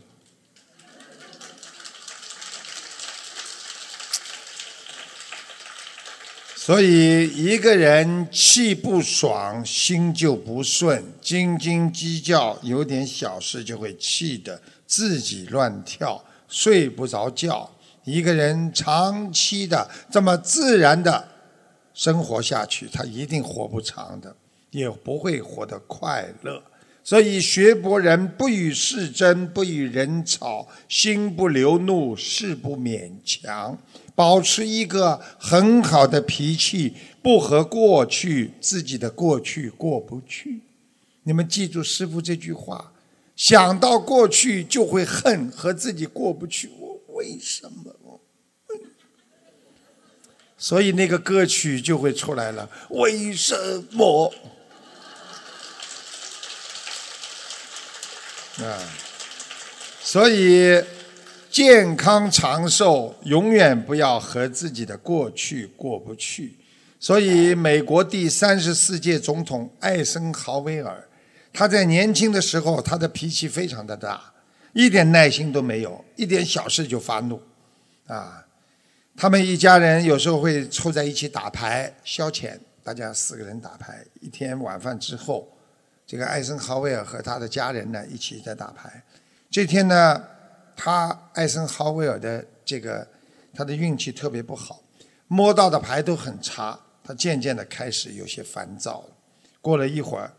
[6.55, 16.23] 所以一个人气不爽，心就不顺，斤斤计较，有点小事就会气得自己乱跳。
[16.47, 17.69] 睡不着觉，
[18.05, 21.27] 一个人长期的这么自然的
[21.93, 24.33] 生活下去，他一定活不长的，
[24.77, 26.61] 也不会活得快乐。
[27.03, 33.77] 所以学博人不与世争，不与人吵，心不流怒，事不勉强，
[34.13, 40.61] 保持一个很好的脾气，不和过去自己的过去过不去。
[41.23, 42.93] 你们记住师傅这句话。
[43.35, 46.71] 想到过去就会恨，和自己过不去。
[46.79, 48.19] 我为什么？
[50.57, 52.67] 所以那个歌曲就会出来了。
[52.89, 53.55] 为什
[53.91, 54.33] 么？
[58.63, 58.79] 啊！
[60.01, 60.83] 所以
[61.49, 66.55] 健康长寿，永远不要和自己的过去过不去。
[66.99, 71.07] 所以，美国第三十四届总统艾森豪威尔。
[71.53, 74.33] 他在年轻的时候，他的脾气非常的大，
[74.73, 77.41] 一点耐心都没有，一点小事就发怒，
[78.05, 78.45] 啊，
[79.15, 84.03] 他们一家人有时候会凑在一起打牌消遣，大家四个人打牌。
[84.21, 85.47] 一天晚饭之后，
[86.07, 89.03] 这个艾森豪威尔和他的家人呢一起在打牌。
[89.51, 90.23] 这天呢，
[90.75, 93.07] 他艾森豪威尔的这个
[93.53, 94.81] 他的运气特别不好，
[95.27, 99.09] 摸到的牌都很差，他渐渐的开始有些烦躁了。
[99.61, 100.31] 过了一会儿。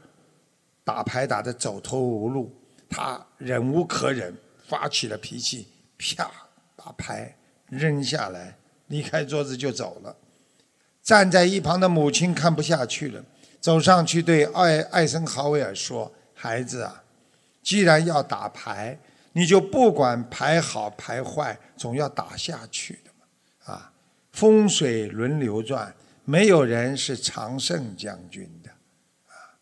[0.84, 2.50] 打牌打得走投无路，
[2.88, 4.34] 他忍无可忍，
[4.66, 6.32] 发起了脾气，啪，
[6.74, 8.56] 把牌扔下来，
[8.86, 10.16] 离开桌子就走了。
[11.02, 13.22] 站在一旁的母亲看不下去了，
[13.60, 17.02] 走上去对艾艾森豪威尔说：“孩子啊，
[17.62, 18.98] 既然要打牌，
[19.32, 23.74] 你就不管牌好牌坏，总要打下去的嘛。
[23.74, 23.92] 啊，
[24.32, 25.94] 风水轮流转，
[26.24, 28.70] 没有人是常胜将军的。
[29.26, 29.58] 啊。”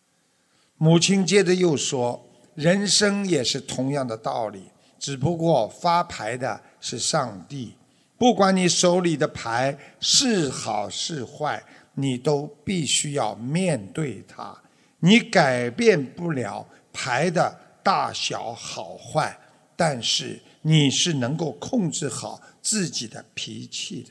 [0.76, 7.76] 母亲接着又说：“人生也是同样的道理，只不过发牌的是上帝。
[8.18, 11.62] 不管你手里的牌是好是坏，
[11.96, 14.56] 你都必须要面对它。
[15.00, 19.38] 你改变不了牌的大小好坏，
[19.76, 24.10] 但是你是能够控制好自己的脾气的。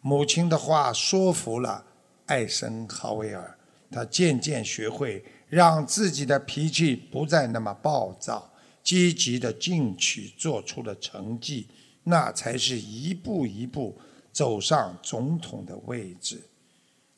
[0.00, 1.84] 母亲的话说服了
[2.26, 3.58] 艾森豪威尔，
[3.90, 11.68] 他渐渐学会让自己的脾气不再那么暴躁，积极的进取，做出了成绩。
[12.04, 13.98] 那才是一步一步
[14.30, 16.40] 走上总统的位置。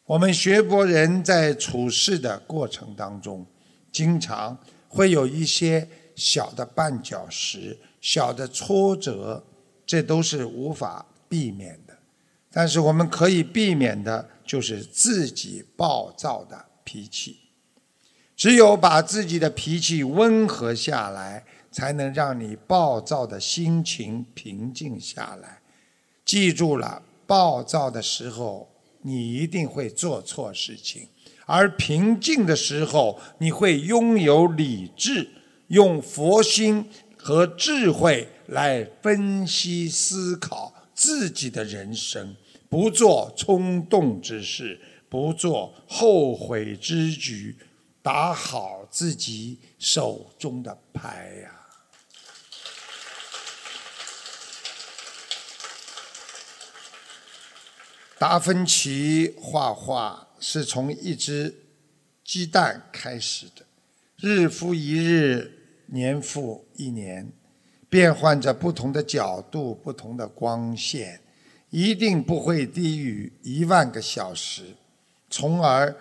[0.09, 3.45] 我们学佛人在处事的过程当中，
[3.93, 4.57] 经常
[4.89, 5.87] 会有一些
[6.17, 9.45] 小的绊脚石、小的挫折，
[9.85, 11.95] 这都是无法避免的。
[12.51, 17.41] 但是我们可以避免的，就是自己暴躁的脾气。
[18.35, 21.45] 只有把自己的脾气温和下来。
[21.71, 25.61] 才能让你暴躁的心情平静下来。
[26.25, 28.67] 记住了，暴躁的时候
[29.03, 31.09] 你一定会做错事情，
[31.47, 35.29] 而平静的时候你会拥有理智，
[35.69, 36.85] 用佛心
[37.17, 42.37] 和智慧来分析思考自己的人生，
[42.69, 47.57] 不做冲动之事，不做后悔之举，
[48.03, 51.58] 打好自己手中的牌呀。
[58.19, 61.55] 达芬奇画画是从一只
[62.25, 63.65] 鸡蛋开始的，
[64.17, 65.53] 日复一日，
[65.87, 67.31] 年复一年，
[67.89, 71.21] 变换着不同的角度、不同的光线，
[71.71, 74.75] 一定不会低于一万个小时，
[75.31, 75.95] 从而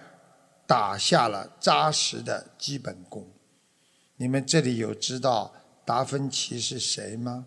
[0.65, 3.27] 打下了扎实的基本功。
[4.15, 5.53] 你们这里有知道
[5.85, 7.45] 达芬奇是谁吗？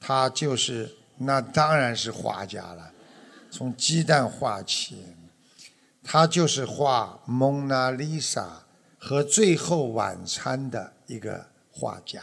[0.00, 2.92] 他就是，那当然是画家了。
[3.54, 4.96] 从鸡蛋画起，
[6.02, 8.40] 他就是画《蒙娜丽莎》
[8.96, 12.22] 和《最后晚餐》的一个画家，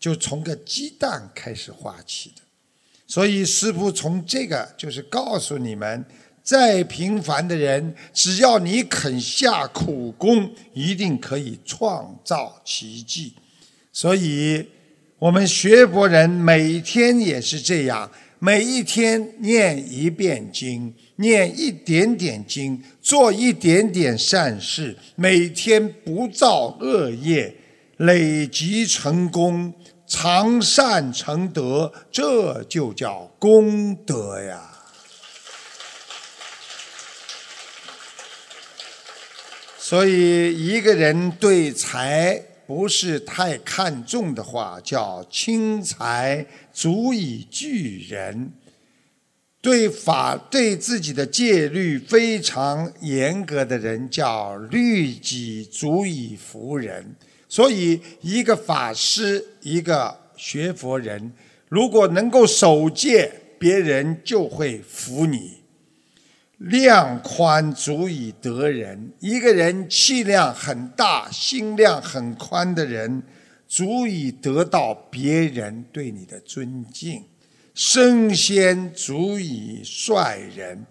[0.00, 2.40] 就从个鸡蛋开始画起的。
[3.06, 6.02] 所以师傅从这个就是告诉你们，
[6.42, 13.34] 再平凡的人，只要你肯下苦功，一定可以创造奇迹。
[13.92, 14.66] 所以
[15.18, 18.10] 我们学佛人每天也是这样。
[18.44, 27.54] 每一天念一遍经，念一点点经，做一点点善事，每天不造恶业，
[27.98, 29.72] 累积成功，
[30.08, 34.72] 常善成德，这就叫功德呀。
[39.78, 42.42] 所以，一个人对财
[42.74, 46.46] 不是太看重的话，叫轻财。
[46.72, 48.50] 足以聚人，
[49.60, 57.14] 对法对自己的戒律非常严格的人叫律己足以服人。
[57.46, 61.30] 所以，一个法师，一个学佛人，
[61.68, 65.61] 如果能够守戒，别人就会服你。
[66.70, 73.22] 量宽足以得人，一个人气量很大、心量很宽的人。
[73.74, 77.24] 足以得到别人对你的尊敬，
[77.74, 80.84] 身先足以率人。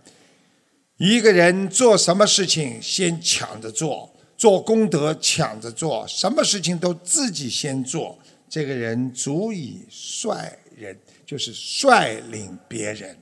[0.97, 8.17] 一个人做什么事情，先抢着做，做功德抢着做，什么事情都自己先做。
[8.49, 10.35] 这个人足以率
[10.75, 13.15] 人，就是率领别人。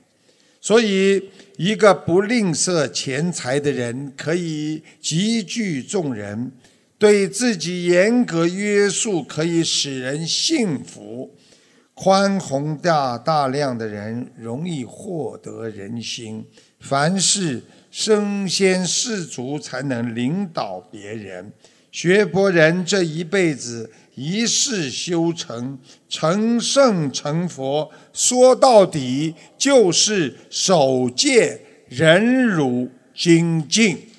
[0.62, 1.22] 所以，
[1.62, 6.50] 一个不吝啬钱财的人，可以集聚众人。
[6.98, 11.28] 对自己严格约束，可以使人幸福；
[11.92, 16.42] 宽宏大大量的人，容易获得人心。
[16.78, 21.52] 凡事身先士卒，才能领导别人。
[21.92, 23.90] 学佛人这一辈子
[24.22, 31.58] 一世修成，成圣成佛，说到底就是守戒、
[31.88, 34.10] 忍辱、精进。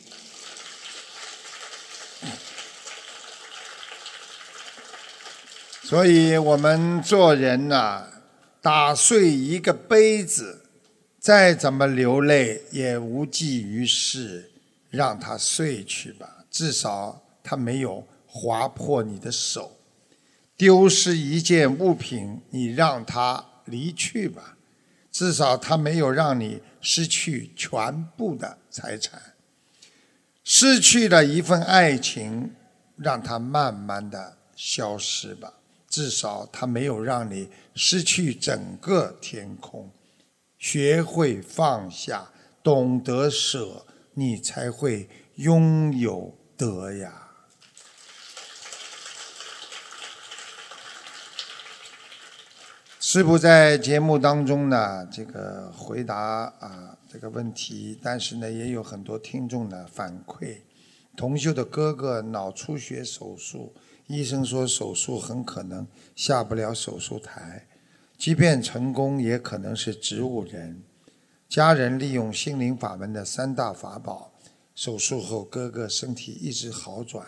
[5.84, 8.08] 所以我们做人呐，
[8.60, 10.66] 打碎一个杯子，
[11.20, 14.50] 再怎么流泪也无济于事，
[14.90, 16.46] 让它碎去吧。
[16.50, 19.78] 至少它没有划破你的手。
[20.62, 24.56] 丢失一件物品，你让它离去吧。
[25.12, 29.20] 至少它没有让你失去全部的财产。
[30.44, 32.54] 失去了一份爱情，
[32.96, 35.52] 让它慢慢的消失吧。
[35.90, 39.90] 至少它没有让你失去整个天空。
[40.60, 42.30] 学会放下，
[42.62, 43.84] 懂得舍，
[44.14, 47.21] 你才会拥有得呀。
[53.14, 60.60] 师傅在节目当中呢，这个回答啊这个问题，但是呢，也有很多听众呢反馈，
[61.18, 63.74] 同修的哥哥脑出血手术，
[64.08, 65.86] 医生说手术很可能
[66.16, 67.68] 下不了手术台，
[68.18, 70.82] 即便成功，也可能是植物人。
[71.50, 74.32] 家人利用心灵法门的三大法宝，
[74.74, 77.28] 手术后哥哥身体一直好转。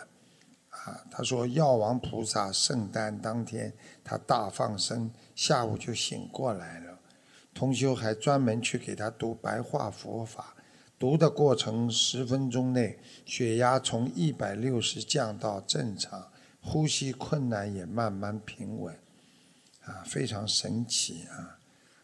[0.84, 3.72] 啊，他说药王菩萨圣诞当天
[4.04, 6.98] 他大放生，下午就醒过来了。
[7.54, 10.54] 同修还专门去给他读白话佛法，
[10.98, 16.30] 读的过程十分钟内，血压从一百六十降到正常，
[16.60, 18.94] 呼吸困难也慢慢平稳，
[19.84, 21.56] 啊，非常神奇啊！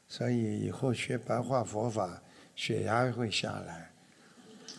[0.08, 2.22] 所以以后学白话佛法，
[2.56, 3.90] 血压会下来。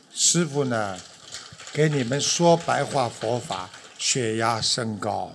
[0.09, 0.97] 师傅呢，
[1.71, 3.69] 给你们说白话佛法。
[4.01, 5.31] 血压升高，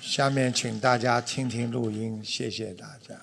[0.00, 3.16] 下面请大家听听录音，谢谢大家。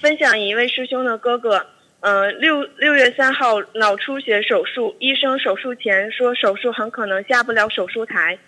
[0.00, 1.68] 分享一位师兄的哥哥，
[2.00, 8.40] 嗯，六六月三号脑出血手术，医生手术前说手术很可能下不了手术台，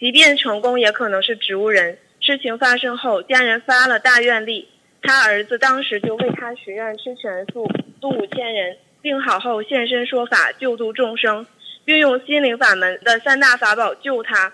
[0.00, 1.96] 即便成功也可能是植物人。
[2.20, 4.68] 事情发生后，家人发了大愿力，
[5.02, 7.64] 他儿子当时就为他许愿吃全素，
[8.00, 8.76] 度五千人。
[9.02, 11.44] 病好后现身说法救度众生，
[11.86, 14.52] 运用心灵法门的三大法宝救他。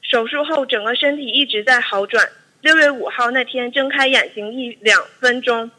[0.00, 2.26] 手术后整个身体一直在好转。
[2.62, 5.70] 六月五号那天睁开眼睛一两分钟，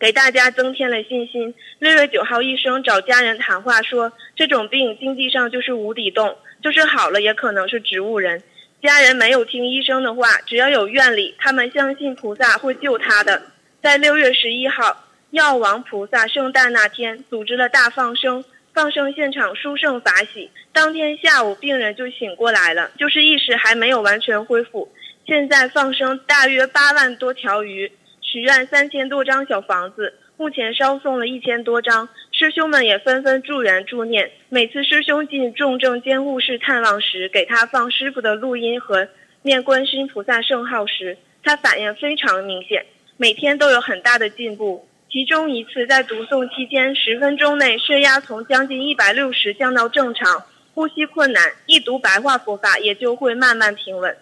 [0.00, 1.54] 给大家增添了信心。
[1.78, 8.42] 六月九号医生找家人谈话说，这种病经济上就是无底洞，就是好了也可能是植物人。
[8.82, 13.40] 家人没有听医生的话，只要有愿力，他们相信菩萨会救他的。
[13.80, 15.04] 在六月十一号。
[15.30, 20.50] 药王菩萨圣诞那天组织了大放生，放生现场殊胜法喜。
[20.72, 24.90] 当天下午，病人就醒过来了，就是意识还没有完全恢复。
[25.24, 32.08] 现在放生大约八万多条鱼，许愿三千多张小房子，目前烧送了一千多张。
[32.32, 34.32] 师兄们也纷纷助缘助念。
[34.48, 39.06] 每次师兄进重症监护室探望时，给他放师傅的录音和
[39.42, 42.84] 念观世音菩萨圣号时，他反应非常明显，
[43.16, 44.88] 每天都有很大的进步。
[45.12, 54.16] 其中一次在读诵期间，十分钟内血压从将近一百六十降到正常，呼吸困难，一读白话佛法也就会慢慢平稳。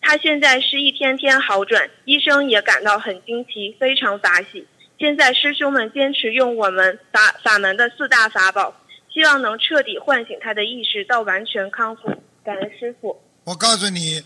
[0.00, 4.66] 他现在是一天天好转，医生也感到很惊奇，非常法喜。
[4.98, 8.74] 现在师兄们坚持用我们法法门的四大法宝，
[9.12, 12.08] 希望能彻底唤醒他的意识到完全康复。
[12.44, 13.22] 感恩师傅。
[13.44, 14.20] 我告诉你，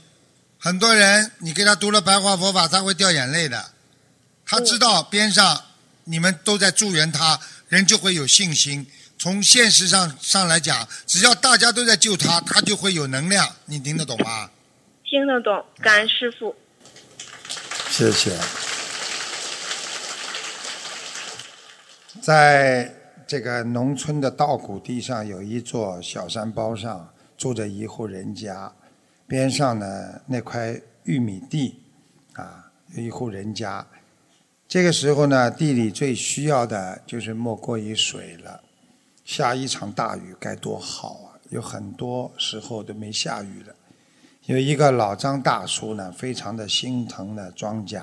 [0.58, 3.62] 很多人你给他读了白话佛法，他会掉眼泪的。
[4.46, 5.67] 他知道边上。
[6.08, 7.38] 你们都在助缘他，
[7.68, 8.86] 人就会有信心。
[9.18, 13.46] 从现实上上来讲，只要大家都在救他，他就会有能量。
[13.66, 14.50] 你听得懂吗？
[15.04, 16.56] 听得懂，感恩师傅。
[17.90, 18.38] 谢谢。
[22.22, 22.94] 在
[23.26, 28.72] 这个农村的稻谷地上，有一座小山包上住着一户人家，
[29.26, 31.82] 边上呢那块玉米地，
[32.32, 33.86] 啊，有一户人家。
[34.68, 38.62] 这个时候呢，地里最需要的就是莫过于水了。
[39.24, 41.40] 下一场大雨该多好啊！
[41.48, 43.74] 有很多时候都没下雨了。
[44.44, 48.02] 有一个老张大叔呢，非常的心疼的庄稼，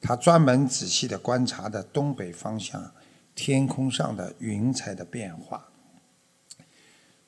[0.00, 2.90] 他专门仔细的观察的东北方向
[3.34, 5.68] 天空上的云彩的变化。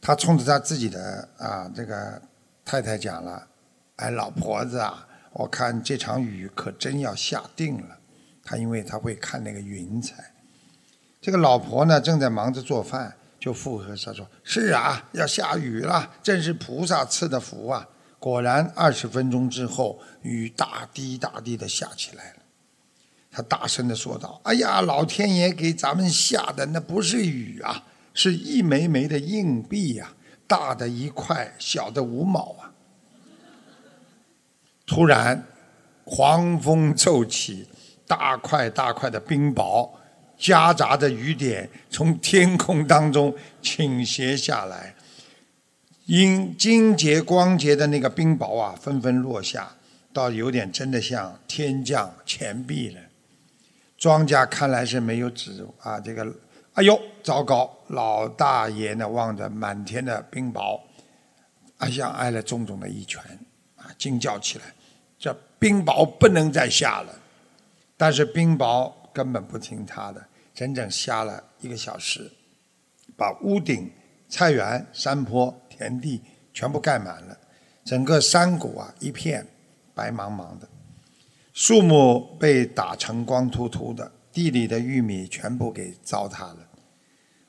[0.01, 2.23] 他冲着他自己的啊这个
[2.65, 3.47] 太太讲了
[3.97, 7.99] ：“哎，老婆子啊，我看这场雨可真要下定了。”
[8.45, 10.33] 他因为他会看那个云彩，
[11.21, 17.89] 这个老婆呢正在忙着做饭，就附和他说：“是啊，要下雨了，真是菩萨赐的福啊！”
[18.19, 22.37] 果然，二十分钟之后，雨大滴大滴的下起来了。
[23.31, 30.13] 他大声的说道：“哎呀，老天爷给咱们下的那不是雨啊，是一枚枚的硬币呀，
[30.47, 32.75] 大的一块，小的五毛啊！”
[34.87, 35.47] 突然，
[36.05, 37.69] 狂风骤起。
[38.13, 39.89] 大块大块的冰雹，
[40.37, 44.95] 夹杂着雨点从天空当中倾斜下来，
[46.05, 49.73] 因晶洁光洁的那个冰雹啊，纷纷落下，
[50.13, 53.01] 倒有点真的像天降钱币了。
[53.97, 56.31] 庄稼看来是没有指啊，这个，
[56.75, 57.75] 哎呦，糟糕！
[57.87, 60.79] 老大爷呢望着满天的冰雹，
[61.79, 63.23] 啊像挨了重重的一拳，
[63.77, 64.65] 啊惊叫起来，
[65.19, 67.21] 这冰雹不能再下了。
[67.97, 72.31] 但是冰雹根本不听他的，整整下了一个小时，
[73.17, 73.91] 把屋顶、
[74.29, 76.21] 菜园、山坡、田地
[76.53, 77.39] 全部盖满了，
[77.85, 79.47] 整个山谷啊一片
[79.95, 80.69] 白茫茫的，
[81.53, 86.69] 树木被打成光秃秃的，地里的玉米全部给糟蹋了，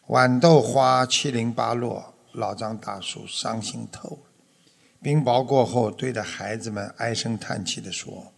[0.08, 4.18] 豌豆花七零八落，老张大叔伤心透了。
[5.02, 8.32] 冰雹过后，对着孩子们唉声叹气地说：“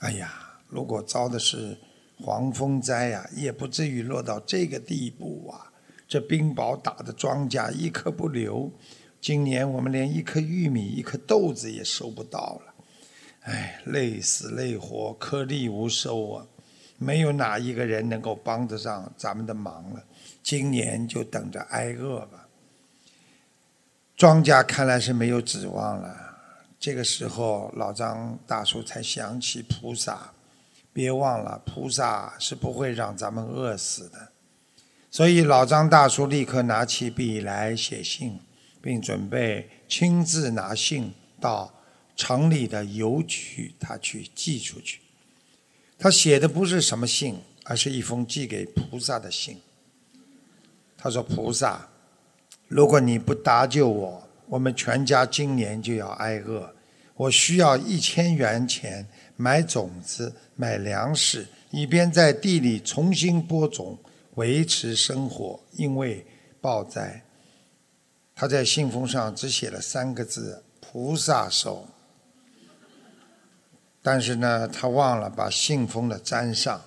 [0.00, 0.40] 哎呀！”
[0.74, 1.78] 如果遭的是
[2.20, 5.70] 黄风灾呀，也不至于落到这个地步啊！
[6.08, 8.68] 这冰雹打的庄稼一颗不留，
[9.20, 12.74] 今年我们连一颗玉米、一颗豆子也收不到了。
[13.42, 16.46] 哎，累死累活，颗粒无收啊！
[16.98, 20.02] 没有哪一个人能够帮得上咱们的忙了。
[20.42, 22.48] 今年就等着挨饿吧。
[24.16, 26.16] 庄稼看来是没有指望了。
[26.80, 30.33] 这个时候，老张大叔才想起菩萨。
[30.94, 34.28] 别忘了，菩萨是不会让咱们饿死的。
[35.10, 38.38] 所以老张大叔立刻拿起笔来写信，
[38.80, 41.74] 并准备亲自拿信到
[42.14, 45.00] 城里的邮局，他去寄出去。
[45.98, 49.60] 他写的不是什么信，而是一封寄给菩萨的信。
[50.96, 51.88] 他说：“菩萨，
[52.68, 56.72] 如果你不搭救我，我们全家今年就要挨饿。
[57.16, 59.04] 我需要一千元钱。”
[59.36, 63.98] 买种子，买粮食，以便在地里重新播种，
[64.34, 65.60] 维持生活。
[65.72, 66.24] 因为
[66.60, 67.22] 暴灾，
[68.34, 71.86] 他在信封上只写了三个字：“菩萨手”。
[74.02, 76.82] 但是呢，他忘了把信封的粘上。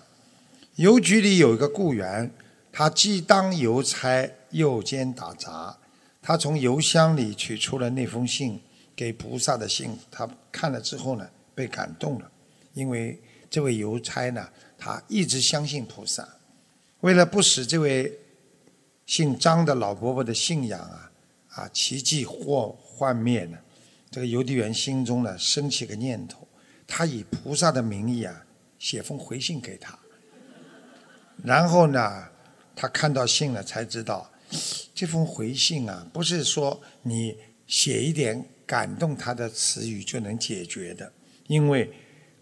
[0.76, 2.32] 邮局里有一个雇员，
[2.72, 5.78] 他既当邮差又兼打杂。
[6.22, 8.62] 他从邮箱里取出了那封信，
[8.96, 9.98] 给菩萨的信。
[10.12, 12.32] 他看了之后呢，被感动了。
[12.78, 13.20] 因为
[13.50, 14.48] 这位邮差呢，
[14.78, 16.28] 他一直相信菩萨。
[17.00, 18.20] 为了不使这位
[19.08, 21.12] 姓张的老伯伯的信仰啊
[21.50, 23.58] 啊奇迹或幻灭呢，
[24.12, 26.48] 这个邮递员心中呢升起个念头，
[26.86, 28.46] 他以菩萨的名义啊
[28.78, 29.98] 写封回信给他。
[31.44, 32.28] 然后呢，
[32.76, 34.30] 他看到信了才知道，
[34.94, 41.12] 这封回信啊不是说你写一点感动他的词语就能解决的，
[41.48, 41.92] 因为。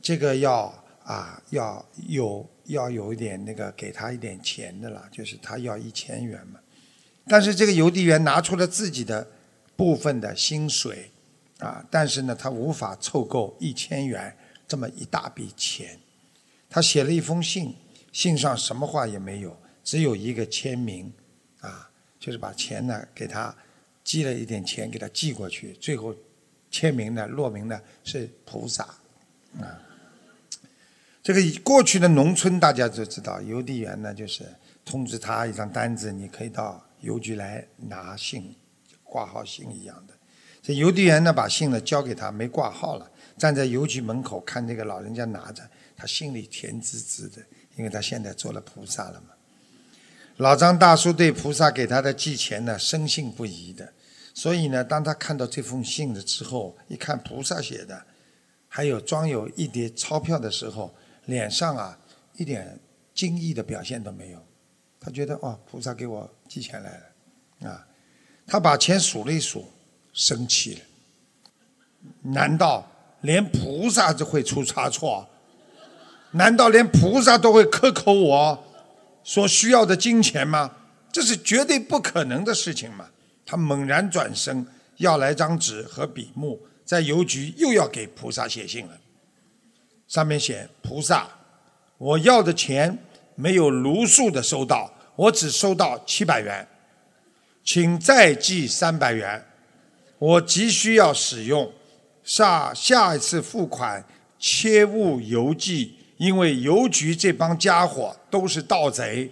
[0.06, 0.72] 这个要
[1.04, 6.60] 啊，要有要有一点那个给他一点钱的了，就是他要一千元嘛。
[7.26, 9.28] 但是这个邮递员拿出了自己的
[9.76, 11.10] 部分的薪水
[11.58, 14.32] 啊，但是呢，他无法凑够一千元
[14.68, 16.00] 这么一大笔钱。
[16.70, 17.74] 他写了一封信，
[18.12, 21.12] 信上什么话也没有，只有一个签名
[21.62, 21.90] 啊，
[22.20, 23.56] 就是把钱呢给他
[24.04, 26.14] 寄了一点钱给他寄过去，最后
[26.70, 28.84] 签名呢落名呢是菩萨
[29.60, 29.82] 啊。
[31.26, 34.46] 这个过去的农村大家都知道，邮递员呢就是
[34.86, 38.56] 通知他一张单子，你可以到邮局来拿信，
[39.04, 40.14] 挂号信一样的。
[40.62, 43.10] 这邮递员呢把信呢交给他，没挂号了，
[43.40, 45.64] 站在邮局门口看这个老人家拿着，
[45.98, 47.42] 他心里甜滋滋的，
[47.76, 49.30] 因为他现在做了菩萨了嘛。
[50.38, 53.92] 老张大叔对菩萨给他的寄钱呢深信不疑的，
[54.36, 58.06] 所以呢，当他看到这封信的之后，一看菩萨写的，
[58.68, 60.94] 还有装有一叠钞票的时候。
[61.26, 61.98] 脸上啊，
[62.34, 62.80] 一点
[63.14, 64.46] 惊异的表现都没有。
[65.00, 67.02] 他觉得哦，菩萨给我寄钱来
[67.62, 67.88] 了，啊，
[68.48, 69.72] 他把钱数了一数，
[70.14, 70.80] 生气了。
[72.22, 72.90] 难道
[73.22, 75.28] 连菩萨都会出差错？
[76.32, 78.64] 难道连菩萨都会克扣我
[79.24, 80.76] 所需要的金钱吗？
[81.12, 83.10] 这是绝对不可能的事情嘛！
[83.46, 84.68] 他猛然转身，
[84.98, 89.00] 要来张纸和笔墨，在邮局又要给菩萨写信了。
[90.08, 91.28] 上面写菩萨，
[91.98, 92.98] 我要的钱
[93.34, 96.68] 没有如数的收到，我只收到七百元，
[97.64, 99.44] 请再寄三百元，
[100.20, 101.74] 我急需要使用，
[102.24, 104.06] 下下一次付款
[104.38, 109.32] 切勿邮寄，因为邮局这帮家伙都是盗贼，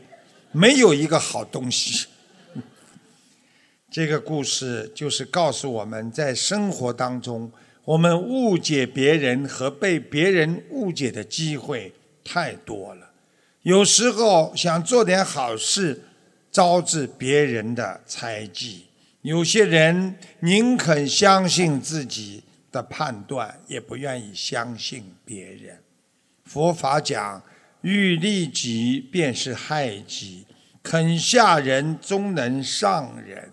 [0.52, 2.08] 没有一个好东西。
[3.92, 7.52] 这个故事就是告诉我们在生活当中。
[7.86, 13.12] 我们误解别人和被别人误解的机会太多了，
[13.64, 16.02] 有时候想做点好事，
[16.50, 18.86] 招致别人的猜忌。
[19.22, 25.78] 有些人宁肯相信自己的判断，也不愿意相信别人。
[26.46, 27.42] 佛法讲，
[27.82, 30.46] 欲利己便是害己，
[30.82, 33.52] 肯下人终能上人，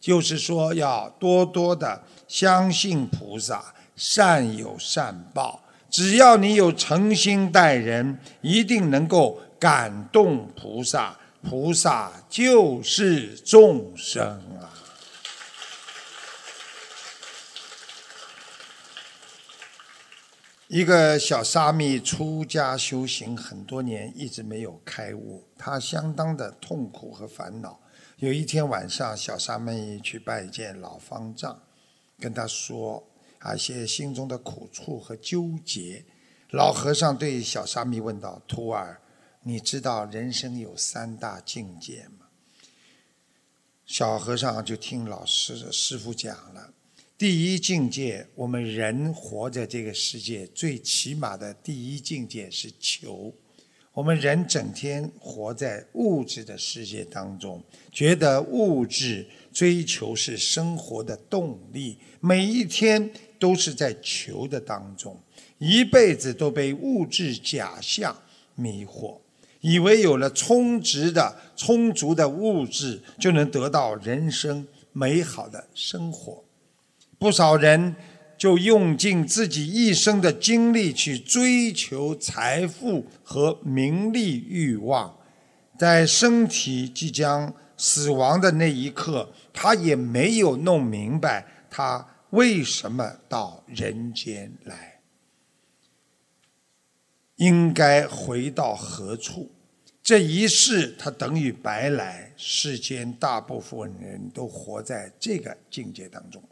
[0.00, 5.64] 就是说要多多的相信菩萨，善有善报。
[5.90, 11.18] 只要你有诚心待人，一定能够感动菩萨。
[11.40, 14.22] 菩萨就是众生
[14.60, 14.68] 啊！
[20.66, 27.80] 一个小沙弥出家修行很多年，一直没有开悟，他相当的痛苦和烦恼。
[28.16, 31.62] 有一天晚上，小沙弥去拜见老方丈，
[32.18, 33.02] 跟他说
[33.38, 36.04] 啊一些心中的苦处和纠结。
[36.50, 39.00] 老和尚对小沙弥问道：“徒儿。”
[39.44, 42.26] 你知道人生有三大境界吗？
[43.86, 46.74] 小和尚就听老师师傅讲了。
[47.16, 53.32] 第一境界，我们人活在这个世界，最起码的第一境界是求。
[53.92, 65.18] 我们人整天活在物质的世界当中，觉得物质追求是生活的动力，每一天都是在求的当中，
[65.58, 68.16] 一辈子都被物质假象
[68.54, 69.18] 迷惑。
[69.60, 76.44] 以为有了充值的、充足的物质，就能得到人生美好的生活。
[77.18, 77.96] 不少人
[78.36, 85.16] 就用尽自己一生的精力去追求财富和名利欲望，
[85.76, 95.00] 在身体即将死亡的那一刻，他也没有弄明白他为什么到人间来。
[97.36, 99.50] 应该回到何处？
[100.02, 102.32] 这一世他等于白来。
[102.36, 106.42] 世间大部分人都活在这个境界当中。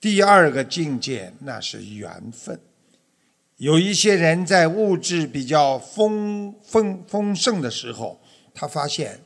[0.00, 2.60] 第二个境界那是缘分。
[3.56, 8.20] 有一些人在物质比较丰丰丰盛的时候，
[8.52, 9.20] 他发现，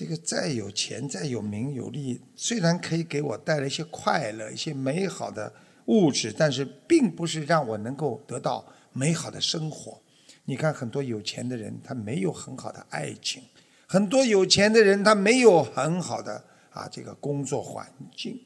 [0.00, 5.52] 这个再有钱、再有名有利，虽然可以给我带来一些快乐、一些美好的
[5.84, 8.64] 物质，但是并不是让我能够得到。
[8.94, 10.00] 美好的生活，
[10.46, 13.42] 你看很多有钱的人，他没有很好的爱情；
[13.86, 17.86] 很多有钱的人，他没有很好的啊这个工作环
[18.16, 18.40] 境。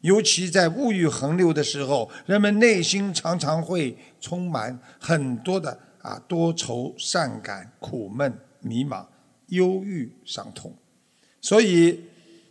[0.00, 9.04] 尤其在物欲横流的时候，人们内心常常会充满很多的啊多愁善感、苦闷、迷茫、
[9.48, 10.74] 忧郁、伤痛。
[11.44, 12.00] 所以，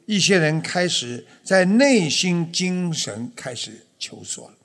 [0.06, 4.56] 一些人开始在内心精神开始求索了。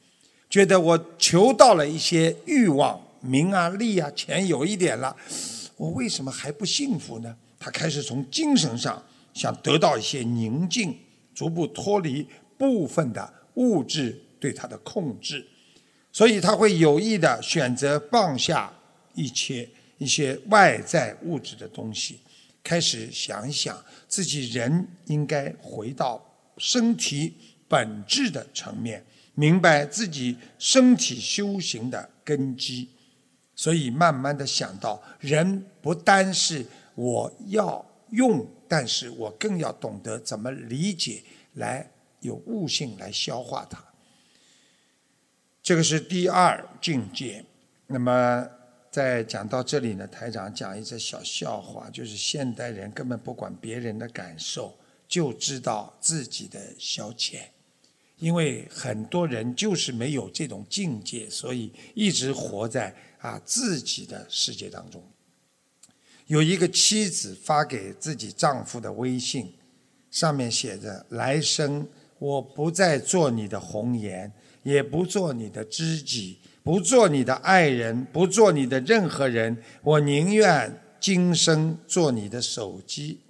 [0.51, 5.17] 觉得我求到了一些欲望，名啊、利啊、钱有一点了，
[5.79, 7.35] 我为什么还不幸福呢？
[7.59, 9.03] 他开始从精神上
[9.33, 10.95] 想得到一些宁静，
[11.35, 12.27] 逐步脱离
[12.59, 15.43] 部分的物质对他的控制，
[16.13, 18.71] 所以他会有意的选择放下
[19.15, 19.67] 一切
[19.97, 22.21] 一些外在物质的东西，
[22.69, 26.23] 开始想一想自己人应该回到
[26.59, 27.35] 身体
[27.67, 29.03] 本质的层面。
[29.35, 32.91] 明白自己身体修行的根基，
[33.55, 41.23] 所以慢慢的想到，人不单是我要用，但是我更要懂得怎么理解，
[41.55, 41.91] 来
[42.21, 43.83] 有悟性来消化它。
[45.63, 47.43] 这个是第二境界。
[47.87, 48.47] 那么，
[48.91, 54.77] 在讲到这里呢，台长讲一则小笑话，就是现代人根本不管别人的感受，
[55.07, 57.41] 就知道自己的消遣。
[58.19, 65.01] 因为很多人就是没有这种境界，所以一直活在啊自己的世界当中。
[66.27, 69.55] 有一个妻子发给自己丈夫的微信，
[70.11, 71.87] 上面写着：“来生
[72.19, 74.33] 我不再做你的红颜，
[74.65, 83.21] 也不做你的知己，不做你的爱人，不做你的任何人，我宁愿今生做你的手机。”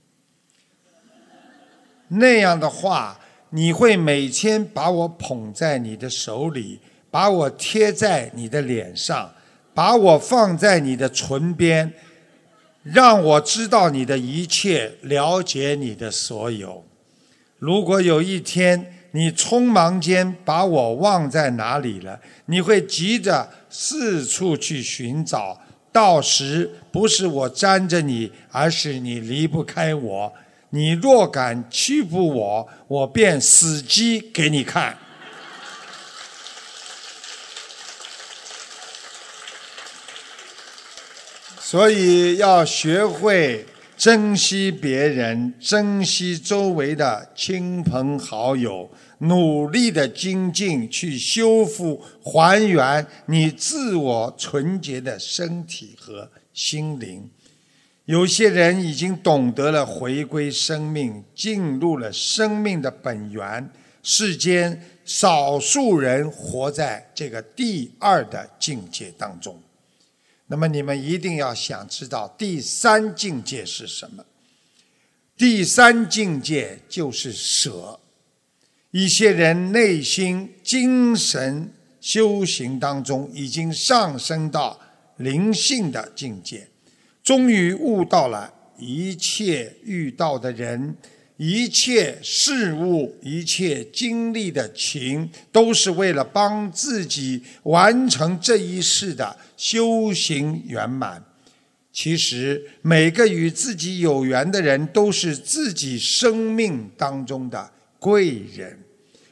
[2.08, 3.20] 那样的话。
[3.50, 6.80] 你会每天把我捧在你的手里，
[7.10, 9.32] 把我贴在你的脸上，
[9.72, 11.94] 把我放在你的唇边，
[12.82, 16.84] 让我知道你的一切，了解你的所有。
[17.58, 25.58] 如果有一天你匆忙间把我忘在哪里了，你会急着四处去寻找，
[25.90, 30.32] 到时不是我粘着你，而是你离不开我。
[30.70, 34.98] 你若敢欺负我，我便死鸡给你看。
[41.58, 43.64] 所以要学会
[43.98, 48.88] 珍惜别人，珍惜周围的亲朋好友，
[49.18, 57.28] 努力的精进，去修复、还原你自我纯洁的身体和心灵。
[58.04, 63.68] 有些人已经懂得了回归生命，进入了生命的本源。
[64.04, 69.60] 世间少数人活在这个第二的境界当中。
[70.48, 74.24] 那么你们一定要想知道第三境界是什么？
[75.36, 78.00] 第三境界就是舍。
[78.90, 81.70] 一些人内心精神
[82.00, 84.80] 修行当中已经上升到
[85.18, 86.66] 灵性的境界，
[87.22, 90.96] 终于悟到了一切遇到的人、
[91.38, 101.24] 一切事物、一切经历的情，都是为了帮自己完成这一世的修行圆满。
[101.92, 107.72] 其实，每个与自己有缘的人，都是自己生命当中的。
[108.00, 108.78] 贵人，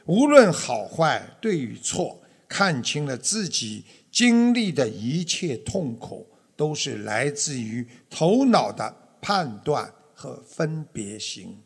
[0.05, 11.57] 无论好坏、对与错，看清了自己经历的一切痛苦，都是来自于头脑的判断和分别心。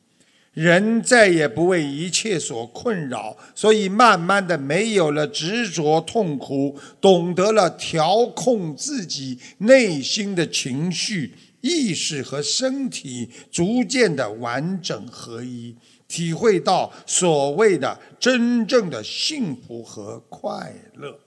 [0.54, 15.74] 人再也不为一切所困扰，所以慢慢的没有了执着痛苦，懂得了调控自己内心的情绪、意识和身体，逐渐的完整合一。
[16.10, 21.18] 体会到所谓的真正的幸福和快乐，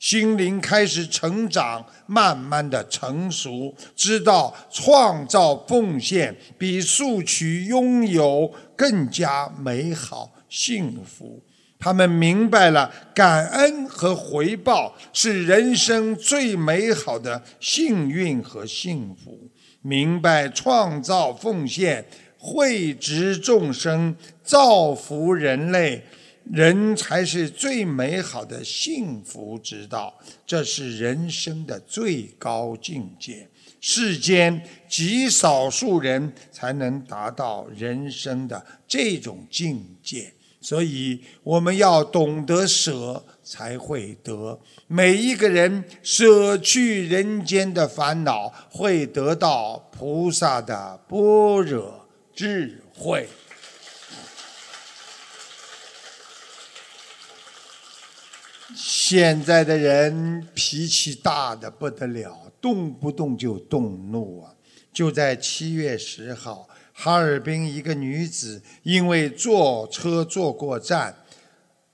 [0.00, 11.42] 心灵开始成长，慢慢的成熟，知道创造奉献比索取拥有更加美好幸福。
[11.78, 19.50] 他们明白了感恩和回报是人生最美好的幸运和幸福，
[19.82, 22.04] 明白创造奉献。
[22.42, 26.02] 惠植众生，造福人类，
[26.52, 30.12] 人才是最美好的幸福之道。
[30.46, 33.48] 这是人生的最高境界。
[33.80, 44.60] 世间极少数人才能达到人生的这种境界，所以我们要懂得舍，才会得。
[44.86, 52.06] 每一个人舍去人间的烦恼，会得到菩萨的般若。
[52.34, 53.28] 智慧。
[58.82, 64.54] 现在的人脾气大的不得了，动不动就动怒啊！
[64.90, 71.14] 就在七月十号，哈尔滨一个女子因为坐车坐过站，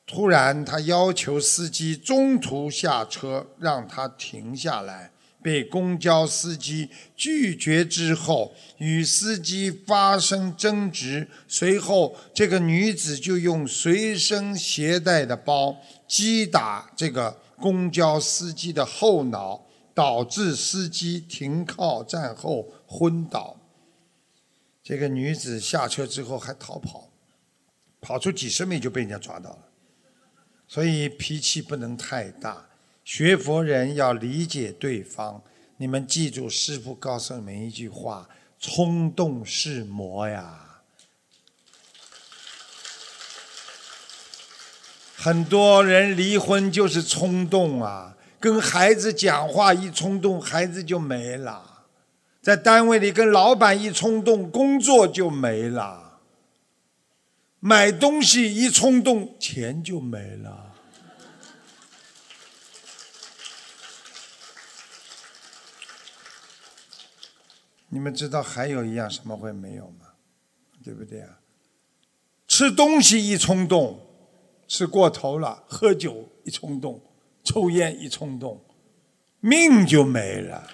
[0.07, 5.11] 突然她要求司机中途下车，让她停下来。
[5.47, 11.29] 被公交司机拒绝之后，与司机发生争执。
[11.47, 15.77] 随后，这个女子就用随身携带的包
[16.09, 23.57] 击打这个公交司机的后脑，导致司机停靠站后昏倒。
[24.83, 27.09] 这个女子下车之后还逃跑，
[28.01, 29.59] 跑出几十米就被人家抓到了。
[30.67, 32.67] 所以脾气不能太大。
[33.07, 35.41] 学佛人要理解对方，
[35.77, 38.29] 你们记住师父告诉你们一句话：
[38.59, 40.83] 冲动是魔呀。
[45.15, 51.85] 很多人离婚就是冲动啊，跟孩子讲话一冲动，孩子就没了；
[52.43, 56.23] 在单位里跟老板一冲动，工作就没了；
[57.61, 60.66] 买东西一冲动，钱就没了。
[67.89, 70.07] 你们知道还有一样什么会没有吗？
[70.84, 71.41] 对不对啊？
[72.47, 74.01] 吃东西一冲动，
[74.68, 77.01] 吃过头了；喝酒一冲动，
[77.43, 78.64] 抽烟一冲动，
[79.41, 80.70] 命就没了。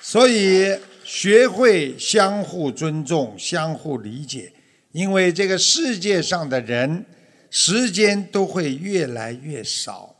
[0.00, 4.52] 所以学会相互尊重、相互理解，
[4.92, 7.04] 因为这个世界上的人，
[7.50, 10.16] 时间都会越来越少，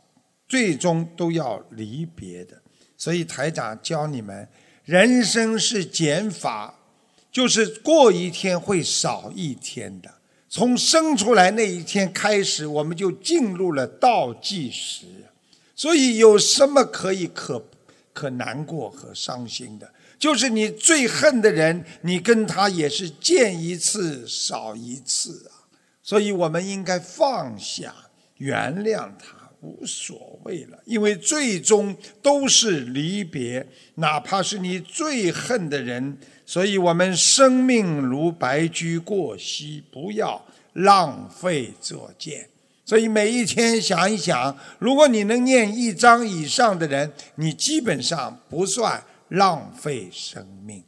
[0.47, 2.56] 最终都要离别的。
[2.97, 4.47] 所以台长教你们，
[4.83, 6.73] 人生是减法，
[7.31, 10.15] 就是过一天会少一天的。
[10.49, 15.05] 从生出来那一天开始，我们就进入了倒计时。
[15.75, 17.63] 所以有什么可以可
[18.13, 19.93] 可难过和伤心的？
[20.17, 25.69] 就是你最恨的人，你跟他也是见一次少一次啊。
[26.01, 27.93] 所以我们应该放下，
[28.37, 29.36] 原谅他。
[29.61, 36.17] 无所谓了，因为最终都是离别，哪怕是你最恨的人。
[36.45, 42.49] 所以我们生命如白驹过隙，不要浪费作剑。
[42.85, 50.81] 所以每一天想一想，如果你能念一章以上的人，你基本上不算浪费生命。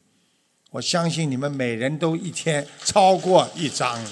[0.71, 4.11] 我相信你们每人都一天超过一章的，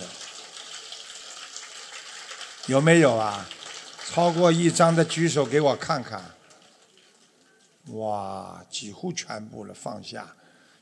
[2.65, 3.47] 有没有啊？
[4.09, 6.23] 超过一张的举手给我看看。
[7.87, 10.33] 哇，几乎全部了，放下。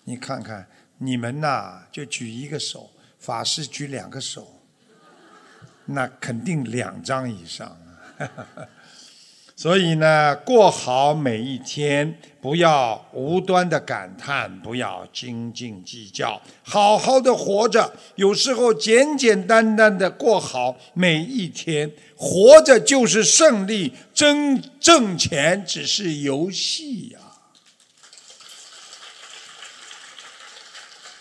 [0.04, 0.68] 你看看，
[1.00, 4.62] 你们呐，就举一个手，法师举两个手，
[5.86, 7.76] 那肯定两张以上。
[9.66, 17.92] 所以呢，过好每一天，不要无端的感叹，不要斤斤计较，好好的活着。
[18.14, 27.20] 有时候简简单单的过好每一天，活着就是胜利，挣挣钱只是游戏呀。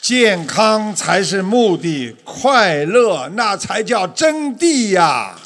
[0.02, 5.38] 健康才是目的，快乐那才叫真谛呀。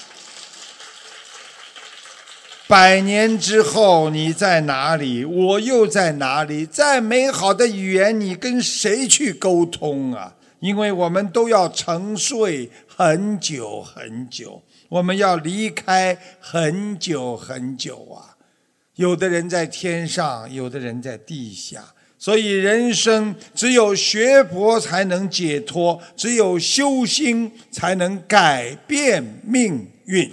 [2.68, 5.24] 百年之后你在哪里？
[5.24, 6.66] 我又在哪里？
[6.66, 10.34] 再美好的语言，你跟谁去沟通啊？
[10.60, 18.36] 因为我们都要沉睡很久很久，我们要离开很久很久啊！
[18.96, 21.82] 有的人在天上，有的人在地下，
[22.18, 30.30] 所以人生只有学佛才能解脱，只有修心才能改变命运。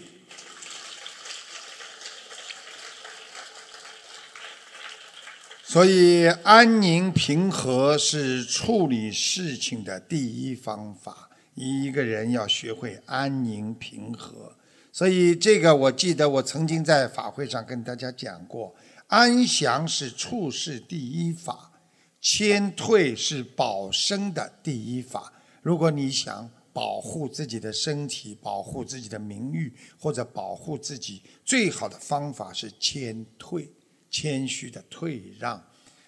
[5.76, 11.30] 所以，安宁平和是处理事情的第一方法。
[11.54, 14.56] 一个人要学会安宁平和。
[14.94, 18.74] 所以，这个我记得我曾经在法会上跟大家讲过：
[19.08, 21.74] 安详是处事第一法，
[22.22, 25.34] 谦退是保身的第一法。
[25.62, 33.70] 如果你想保护自己的身体、保护自己的名誉或者保护自己，最好的方法是谦退。
[34.16, 35.61] 谦虚的退让，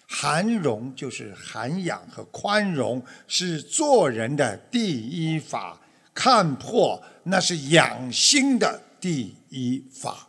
[0.06, 5.78] 涵容就是涵养和宽容，是做人的第一法；
[6.14, 10.26] 看破那是养心的第一法。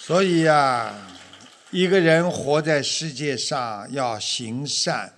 [0.00, 0.92] 所以呀，
[1.70, 5.12] 一个人活在世界上要行善。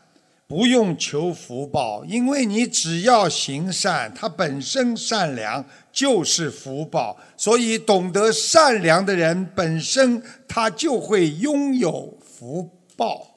[0.50, 7.16] 不用求福报，因为你只要行善，它本身善良就是福报。
[7.36, 13.28] 所以，懂得善良的人本身他就会拥有福报。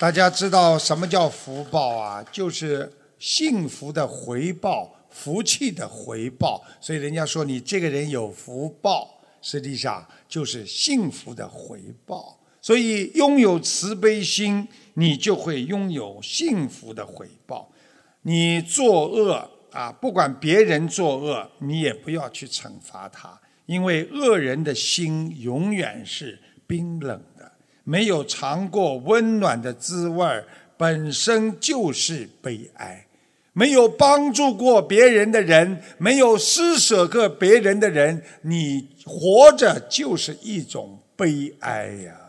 [0.00, 2.26] 大家知道什么叫福报啊？
[2.32, 6.60] 就是幸福的回报，福气的回报。
[6.80, 12.36] 所以，人家说你这个人有福报，实际上就是幸福的回报。
[12.66, 17.70] 所以，拥有慈悲心，你就会拥有幸福的回报。
[18.22, 26.36] 你作恶啊，不管别人作恶，你也不要去惩罚他，因为恶人的心永远是
[26.66, 27.52] 冰冷的，
[27.84, 30.44] 没有尝过温暖的滋味儿，
[30.76, 33.06] 本身就是悲哀。
[33.52, 42.22] 没有帮助过别人的人，没有施舍过别人的人，你活着就是一种悲哀呀。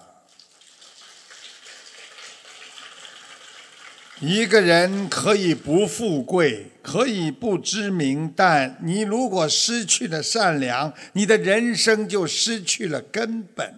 [4.20, 13.72] 一个人可以不富贵，可以不知名，但你如果失去了善良，你的人生就失去了根本。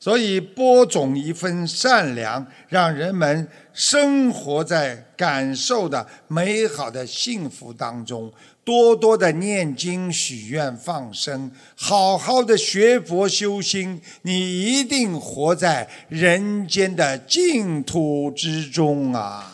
[0.00, 8.32] 所以，播种一份善良，让人们生活在感受的美好的幸福当中。
[8.64, 19.51] 多多的念经、许愿、放生，好好的学佛修心，你一定活在人间的净土之中啊！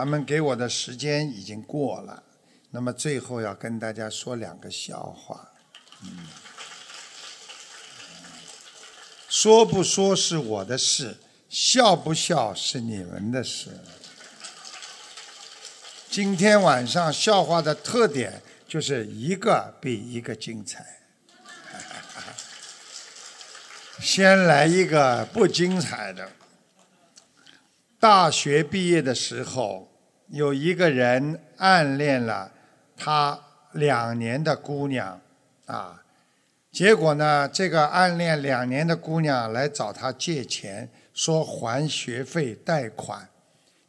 [0.00, 2.22] 他们给我的时间已经过了，
[2.70, 5.52] 那么最后要跟大家说两个笑话。
[6.02, 6.26] 嗯，
[9.28, 11.18] 说不说是我的事，
[11.50, 13.78] 笑不笑是你们的事。
[16.08, 20.98] 今天晚上笑话的特点就是一个比一个精彩。
[24.00, 26.30] 先来一个不精彩的。
[27.98, 29.89] 大学毕业的时候。
[30.30, 32.52] 有一个人暗恋了
[32.96, 33.38] 他
[33.72, 35.20] 两年的姑娘，
[35.66, 36.02] 啊，
[36.70, 43.28] 结果呢，这个暗恋两年的姑娘来找他借钱，说还学费贷款，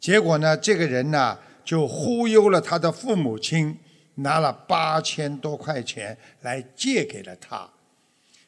[0.00, 3.78] 结果呢，这个人呢就忽悠了他的父母亲，
[4.16, 7.70] 拿了八千多块钱来借给了他，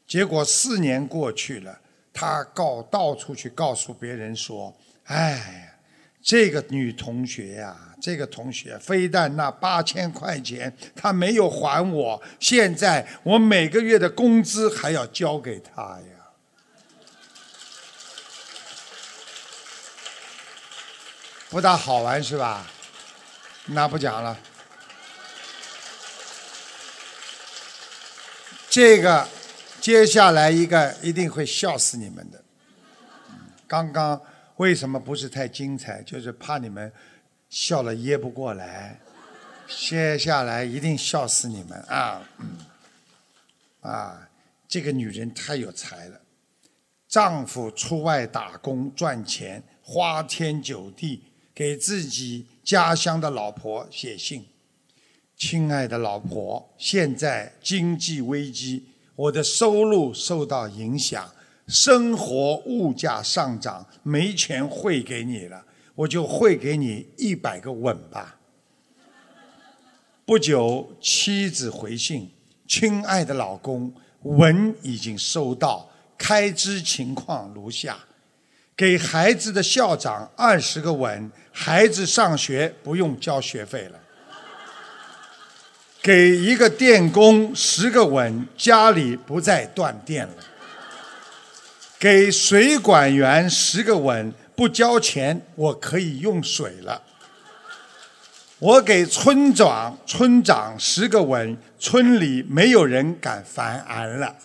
[0.05, 1.81] 结果四年过去了，
[2.13, 4.77] 他告到处去告诉别人说
[5.07, 5.74] ：“哎，
[6.25, 16.07] 这个女同学呀、这个同学非但那八千块钱她没有还我，现在我每个月的工资还要交给她呀。”
[21.51, 22.67] 不大好玩是吧？
[23.67, 24.37] 那不讲了。
[28.71, 29.29] 这个
[29.81, 32.43] 接下来一个一定会笑死你们的。
[33.69, 34.21] 刚刚
[34.57, 36.03] 为什么不是太精彩？
[36.03, 36.93] 就是怕你们
[37.49, 39.01] 笑了噎不过来。
[39.67, 42.23] 接下来一定笑死你们啊！
[43.81, 44.29] 啊，
[44.69, 46.21] 这个女人太有才了。
[47.09, 51.23] 丈夫出外打工赚钱，花天酒地，
[51.55, 54.47] 给自己家乡的老婆写信。
[55.37, 58.87] 亲爱的老婆，现在经济危机，
[59.17, 61.34] 我的收入受到影响，
[61.67, 68.37] 生活物价上涨，没钱汇给你了，我就汇给你一百个吻吧。
[70.27, 72.31] 不久，妻子回信
[72.69, 73.93] ：“亲爱的老公，
[74.23, 77.99] 吻已经收到，开支情况如下：
[78.75, 84.01] 给孩子的校长二十个吻，孩子上学不用交学费了。”
[86.03, 90.35] 给一个电工十个吻，家里不再断电了。
[92.05, 97.01] 给水管员十个吻，不交钱，我可以用水了。
[98.59, 104.37] 我给村长村长十个吻，村里没有人敢烦俺了。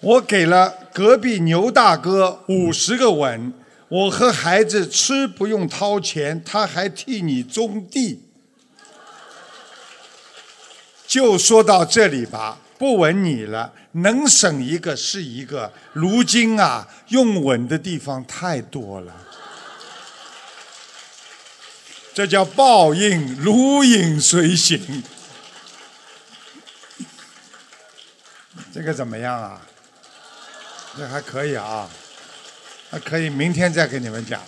[0.00, 3.52] 我给了隔壁牛大哥五十个吻，
[3.86, 8.24] 我和孩子吃不用掏钱，他还替你种地。
[11.06, 15.72] 就说到这里吧，不吻你了，能省一个是一个。
[15.92, 19.14] 如今啊，用吻的地方太多了，
[22.12, 25.02] 这叫报应，如影随形。
[28.72, 29.60] 这个怎么样啊？
[30.96, 31.88] 这还可以啊，
[32.90, 34.40] 还可以，明天再给你们讲。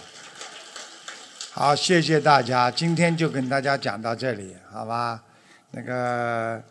[1.52, 5.22] 好，谢谢大家，今天就跟大家讲到这里，好吧？
[5.70, 6.62] 那个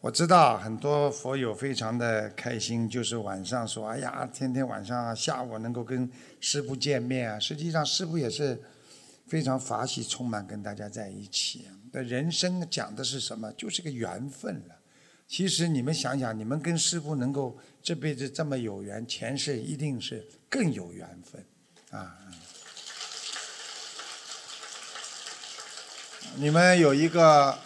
[0.00, 7.38] 我知道很多佛友非常的开心，就是晚上说，哎呀，天天晚上啊，下午能够跟师父见面啊。
[7.38, 8.58] 实际上，师父也是
[9.26, 11.68] 非常法喜充满，跟大家在一起。
[11.92, 13.52] 的人生讲的是什么？
[13.52, 14.76] 就是个缘分了。
[15.28, 21.44] 其实你们想想，你们跟师父能够这辈子这么有缘，前世一定是更有缘分
[21.90, 22.16] 啊。
[26.36, 27.58] 你们有一个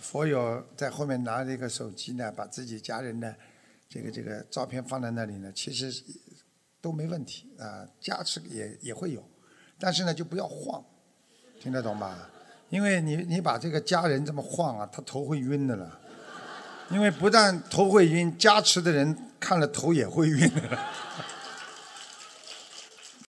[0.00, 3.34] 佛友在后面拿着一个手机呢，把自己家人的
[3.88, 6.02] 这个这个照片放在那里呢，其实
[6.80, 9.22] 都没问题啊，加持也也会有，
[9.78, 10.82] 但是呢就不要晃，
[11.60, 12.30] 听得懂吧？
[12.70, 15.98] 因为你你把这个家人这么晃啊，他头会晕的了。
[16.90, 20.78] 因为不但头会晕，加持的人看了头也会晕的。